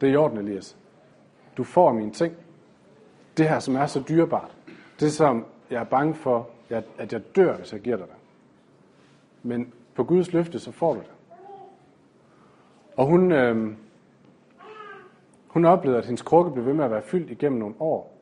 det 0.00 0.08
er 0.08 0.12
i 0.12 0.16
orden, 0.16 0.38
Elias. 0.38 0.76
Du 1.56 1.64
får 1.64 1.92
mine 1.92 2.12
ting. 2.12 2.34
Det 3.36 3.48
her, 3.48 3.58
som 3.58 3.76
er 3.76 3.86
så 3.86 4.02
dyrebart. 4.08 4.56
Det, 5.00 5.12
som 5.12 5.46
jeg 5.70 5.80
er 5.80 5.84
bange 5.84 6.14
for, 6.14 6.48
at 6.98 7.12
jeg 7.12 7.36
dør, 7.36 7.56
hvis 7.56 7.72
jeg 7.72 7.80
giver 7.80 7.96
dig 7.96 8.06
det. 8.06 8.16
Men 9.42 9.72
på 9.94 10.04
Guds 10.04 10.32
løfte, 10.32 10.58
så 10.58 10.72
får 10.72 10.94
du 10.94 11.00
det. 11.00 11.13
Og 12.96 13.06
hun, 13.06 13.32
øh, 13.32 13.72
hun 15.46 15.64
oplevede, 15.64 15.98
at 15.98 16.06
hendes 16.06 16.22
krukke 16.22 16.50
blev 16.50 16.66
ved 16.66 16.74
med 16.74 16.84
at 16.84 16.90
være 16.90 17.02
fyldt 17.02 17.30
igennem 17.30 17.58
nogle 17.58 17.74
år. 17.80 18.14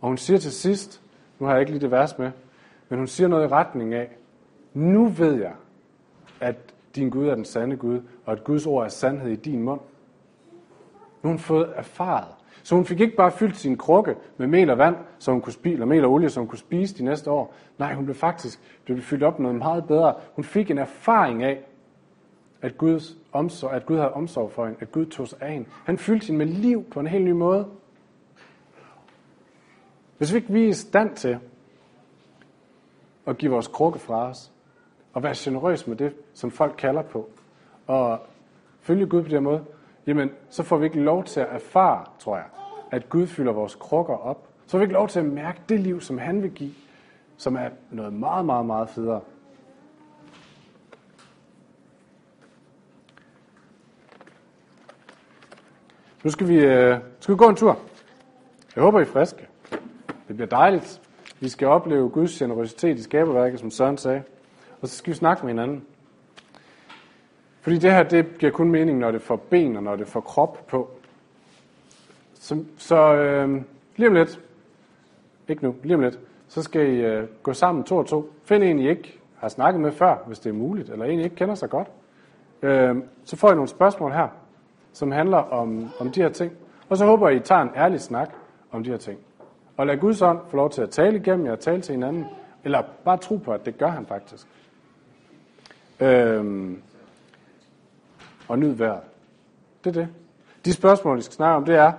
Og 0.00 0.08
hun 0.08 0.16
siger 0.16 0.38
til 0.38 0.52
sidst, 0.52 1.02
nu 1.38 1.46
har 1.46 1.52
jeg 1.52 1.60
ikke 1.60 1.72
lige 1.72 1.82
det 1.82 1.90
vers 1.90 2.18
med, 2.18 2.30
men 2.88 2.98
hun 2.98 3.06
siger 3.06 3.28
noget 3.28 3.44
i 3.44 3.48
retning 3.48 3.94
af, 3.94 4.16
nu 4.74 5.06
ved 5.06 5.34
jeg, 5.34 5.52
at 6.40 6.74
din 6.94 7.10
Gud 7.10 7.28
er 7.28 7.34
den 7.34 7.44
sande 7.44 7.76
Gud, 7.76 8.00
og 8.24 8.32
at 8.32 8.44
Guds 8.44 8.66
ord 8.66 8.84
er 8.84 8.88
sandhed 8.88 9.30
i 9.30 9.36
din 9.36 9.62
mund. 9.62 9.80
Nu 11.22 11.28
har 11.28 11.28
hun 11.28 11.38
fået 11.38 11.72
erfaret. 11.76 12.28
Så 12.62 12.74
hun 12.74 12.84
fik 12.84 13.00
ikke 13.00 13.16
bare 13.16 13.30
fyldt 13.30 13.56
sin 13.56 13.76
krukke 13.76 14.16
med 14.36 14.46
mel 14.46 14.70
og 14.70 14.78
vand, 14.78 14.96
så 15.18 15.32
hun 15.32 15.40
kunne 15.40 15.52
spise, 15.52 15.72
eller 15.72 15.86
mel 15.86 16.04
og 16.04 16.12
olie, 16.12 16.30
som 16.30 16.40
hun 16.40 16.48
kunne 16.48 16.58
spise 16.58 16.98
de 16.98 17.04
næste 17.04 17.30
år. 17.30 17.54
Nej, 17.78 17.94
hun 17.94 18.04
blev 18.04 18.14
faktisk 18.14 18.80
blev 18.84 19.02
fyldt 19.02 19.22
op 19.22 19.38
med 19.38 19.42
noget 19.42 19.58
meget 19.58 19.86
bedre. 19.86 20.14
Hun 20.34 20.44
fik 20.44 20.70
en 20.70 20.78
erfaring 20.78 21.42
af, 21.42 21.64
at, 22.64 22.78
Guds 22.78 23.16
omsorg, 23.32 23.72
at 23.72 23.86
Gud 23.86 23.96
havde 23.96 24.12
omsorg 24.12 24.52
for 24.52 24.64
hende, 24.64 24.78
at 24.80 24.92
Gud 24.92 25.06
tog 25.06 25.28
sig 25.28 25.38
af 25.42 25.52
hende. 25.52 25.68
Han 25.84 25.98
fyldte 25.98 26.26
hende 26.26 26.38
med 26.38 26.46
liv 26.46 26.84
på 26.90 27.00
en 27.00 27.06
helt 27.06 27.24
ny 27.24 27.30
måde. 27.30 27.66
Hvis 30.18 30.32
vi 30.32 30.36
ikke 30.36 30.52
vi 30.52 30.64
er 30.64 30.68
i 30.68 30.72
stand 30.72 31.16
til 31.16 31.38
at 33.26 33.38
give 33.38 33.50
vores 33.50 33.66
krukke 33.66 33.98
fra 33.98 34.28
os, 34.28 34.52
og 35.12 35.22
være 35.22 35.34
generøs 35.36 35.86
med 35.86 35.96
det, 35.96 36.12
som 36.34 36.50
folk 36.50 36.74
kalder 36.78 37.02
på, 37.02 37.28
og 37.86 38.18
følge 38.80 39.06
Gud 39.06 39.22
på 39.22 39.28
den 39.28 39.42
måde, 39.42 39.64
jamen, 40.06 40.30
så 40.48 40.62
får 40.62 40.76
vi 40.76 40.84
ikke 40.84 41.00
lov 41.00 41.24
til 41.24 41.40
at 41.40 41.48
erfare, 41.50 42.04
tror 42.18 42.36
jeg, 42.36 42.46
at 42.90 43.08
Gud 43.08 43.26
fylder 43.26 43.52
vores 43.52 43.74
krukker 43.74 44.14
op. 44.14 44.48
Så 44.66 44.70
får 44.70 44.78
vi 44.78 44.84
ikke 44.84 44.94
lov 44.94 45.08
til 45.08 45.20
at 45.20 45.26
mærke 45.26 45.60
det 45.68 45.80
liv, 45.80 46.00
som 46.00 46.18
han 46.18 46.42
vil 46.42 46.50
give, 46.50 46.72
som 47.36 47.56
er 47.56 47.68
noget 47.90 48.12
meget, 48.12 48.46
meget, 48.46 48.66
meget 48.66 48.88
federe. 48.88 49.20
Nu 56.24 56.30
skal 56.30 56.48
vi, 56.48 56.56
øh, 56.56 56.98
skal 57.20 57.32
vi 57.34 57.38
gå 57.38 57.48
en 57.48 57.56
tur. 57.56 57.78
Jeg 58.74 58.82
håber, 58.82 58.98
I 58.98 59.02
er 59.02 59.06
friske. 59.06 59.48
Det 60.28 60.36
bliver 60.36 60.46
dejligt. 60.48 61.00
Vi 61.40 61.48
skal 61.48 61.68
opleve 61.68 62.08
Guds 62.08 62.38
generøsitet 62.38 62.98
i 62.98 63.02
skaberværket, 63.02 63.60
som 63.60 63.70
Søren 63.70 63.96
sagde. 63.96 64.22
Og 64.80 64.88
så 64.88 64.96
skal 64.96 65.12
vi 65.12 65.16
snakke 65.16 65.46
med 65.46 65.52
hinanden. 65.52 65.84
Fordi 67.60 67.78
det 67.78 67.92
her, 67.92 68.02
det 68.02 68.38
giver 68.38 68.52
kun 68.52 68.70
mening, 68.70 68.98
når 68.98 69.10
det 69.10 69.22
får 69.22 69.36
ben 69.36 69.76
og 69.76 69.82
når 69.82 69.96
det 69.96 70.08
får 70.08 70.20
krop 70.20 70.66
på. 70.66 70.90
Så, 72.34 72.64
så 72.78 73.14
øh, 73.14 73.62
lige 73.96 74.08
om 74.08 74.14
lidt, 74.14 74.40
ikke 75.48 75.64
nu, 75.64 75.74
lige 75.82 75.94
om 75.94 76.00
lidt, 76.00 76.18
så 76.48 76.62
skal 76.62 76.88
I 76.88 77.00
øh, 77.00 77.28
gå 77.42 77.52
sammen 77.52 77.84
to 77.84 77.96
og 77.96 78.06
to. 78.06 78.32
Find 78.44 78.64
en, 78.64 78.78
I 78.78 78.88
ikke 78.88 79.20
har 79.36 79.48
snakket 79.48 79.80
med 79.80 79.92
før, 79.92 80.16
hvis 80.26 80.38
det 80.38 80.50
er 80.50 80.54
muligt, 80.54 80.90
eller 80.90 81.04
en, 81.04 81.20
I 81.20 81.24
ikke 81.24 81.36
kender 81.36 81.54
så 81.54 81.66
godt. 81.66 81.88
Øh, 82.62 82.96
så 83.24 83.36
får 83.36 83.50
I 83.50 83.54
nogle 83.54 83.68
spørgsmål 83.68 84.12
her, 84.12 84.28
som 84.94 85.12
handler 85.12 85.38
om, 85.38 85.90
om 86.00 86.10
de 86.10 86.22
her 86.22 86.28
ting. 86.28 86.52
Og 86.88 86.96
så 86.96 87.04
håber 87.04 87.28
jeg, 87.28 87.36
I 87.36 87.40
tager 87.40 87.60
en 87.60 87.70
ærlig 87.76 88.00
snak 88.00 88.30
om 88.72 88.84
de 88.84 88.90
her 88.90 88.96
ting. 88.96 89.20
Og 89.76 89.86
lad 89.86 89.96
Guds 89.96 90.22
ånd 90.22 90.38
få 90.48 90.56
lov 90.56 90.70
til 90.70 90.82
at 90.82 90.90
tale 90.90 91.16
igennem 91.16 91.46
jer 91.46 91.52
og 91.52 91.60
tale 91.60 91.82
til 91.82 91.92
hinanden. 91.92 92.26
Eller 92.64 92.82
bare 93.04 93.16
tro 93.16 93.36
på, 93.36 93.52
at 93.52 93.66
det 93.66 93.78
gør 93.78 93.88
han 93.88 94.06
faktisk. 94.06 94.46
Øhm, 96.00 96.82
og 98.48 98.58
nyd 98.58 98.72
vejret. 98.72 99.00
Det 99.84 99.96
er 99.96 100.00
det. 100.00 100.08
De 100.64 100.72
spørgsmål, 100.72 101.16
vi 101.16 101.22
skal 101.22 101.34
snakke 101.34 101.56
om, 101.56 101.64
det 101.64 101.74
er 101.74 101.92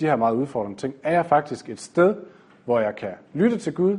de 0.00 0.06
her 0.06 0.16
meget 0.16 0.34
udfordrende 0.34 0.78
ting. 0.78 0.94
Er 1.02 1.12
jeg 1.12 1.26
faktisk 1.26 1.68
et 1.68 1.80
sted, 1.80 2.16
hvor 2.64 2.80
jeg 2.80 2.96
kan 2.96 3.12
lytte 3.32 3.58
til 3.58 3.74
Gud 3.74 3.98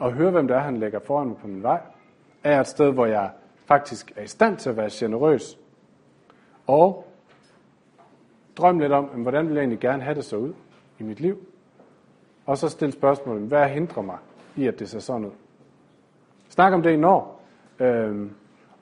og 0.00 0.12
høre, 0.12 0.30
hvem 0.30 0.48
det 0.48 0.56
er, 0.56 0.60
han 0.60 0.76
lægger 0.76 1.00
foran 1.06 1.28
mig 1.28 1.36
på 1.36 1.46
min 1.46 1.62
vej? 1.62 1.80
Er 2.44 2.50
jeg 2.50 2.60
et 2.60 2.66
sted, 2.66 2.92
hvor 2.92 3.06
jeg 3.06 3.30
faktisk 3.66 4.12
er 4.16 4.22
i 4.22 4.26
stand 4.26 4.56
til 4.56 4.70
at 4.70 4.76
være 4.76 4.90
generøs? 4.92 5.59
Og 6.70 7.04
drøm 8.56 8.78
lidt 8.78 8.92
om, 8.92 9.04
hvordan 9.04 9.46
vil 9.46 9.54
jeg 9.54 9.60
egentlig 9.60 9.80
gerne 9.80 10.02
have 10.02 10.14
det 10.14 10.24
så 10.24 10.36
ud 10.36 10.52
i 10.98 11.02
mit 11.02 11.20
liv? 11.20 11.38
Og 12.46 12.58
så 12.58 12.68
stille 12.68 12.92
spørgsmålet, 12.92 13.42
hvad 13.42 13.68
hindrer 13.68 14.02
mig 14.02 14.18
i, 14.56 14.66
at 14.66 14.78
det 14.78 14.88
ser 14.88 14.98
sådan 14.98 15.24
ud? 15.24 15.30
Snak 16.48 16.72
om 16.72 16.82
det 16.82 16.90
i 16.90 16.96
når. 16.96 17.40
Øhm, 17.80 18.30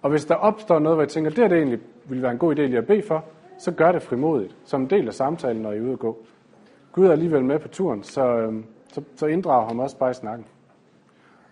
og 0.03 0.11
hvis 0.11 0.25
der 0.25 0.35
opstår 0.35 0.79
noget, 0.79 0.97
hvor 0.97 1.03
jeg 1.03 1.09
tænker, 1.09 1.31
det 1.31 1.45
er 1.45 1.49
det 1.49 1.59
egentlig 1.59 1.81
ville 2.05 2.23
være 2.23 2.33
en 2.33 2.39
god 2.39 2.55
idé 2.55 2.61
lige 2.61 2.79
at 2.79 2.87
bede 2.87 3.03
for, 3.03 3.25
så 3.59 3.73
gør 3.73 3.93
det 3.93 4.03
frimodigt, 4.03 4.57
som 4.65 4.81
en 4.81 4.91
del 4.91 5.09
af 5.09 5.15
samtalen, 5.15 5.63
når 5.63 5.73
I 5.73 5.79
er 5.79 5.83
ude 5.83 5.93
at 5.93 5.99
gå. 5.99 6.19
Gud 6.93 7.07
er 7.07 7.13
alligevel 7.13 7.45
med 7.45 7.59
på 7.59 7.69
turen, 7.69 8.03
så, 8.03 8.23
øhm, 8.23 8.65
så, 8.93 9.03
så 9.17 9.27
inddrag 9.27 9.67
ham 9.67 9.79
også 9.79 9.97
bare 9.99 10.11
i 10.11 10.15
snakken. 10.15 10.47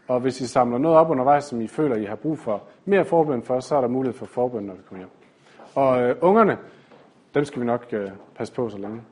Og 0.08 0.20
hvis 0.20 0.40
I 0.40 0.46
samler 0.46 0.78
noget 0.78 0.98
op 0.98 1.10
undervejs, 1.10 1.44
som 1.44 1.60
I 1.60 1.66
føler, 1.66 1.96
I 1.96 2.04
har 2.04 2.16
brug 2.16 2.38
for 2.38 2.62
mere 2.84 3.04
forbøn 3.04 3.42
for, 3.42 3.60
så 3.60 3.76
er 3.76 3.80
der 3.80 3.88
mulighed 3.88 4.18
for 4.18 4.26
forbøn, 4.26 4.62
når 4.62 4.74
vi 4.74 4.80
kommer 4.88 4.98
hjem. 4.98 5.10
Og 5.76 6.02
øh, 6.02 6.16
ungerne, 6.20 6.58
dem 7.34 7.44
skal 7.44 7.60
vi 7.60 7.66
nok 7.66 7.86
øh, 7.92 8.10
passe 8.36 8.54
på 8.54 8.68
så 8.68 8.78
længe. 8.78 9.02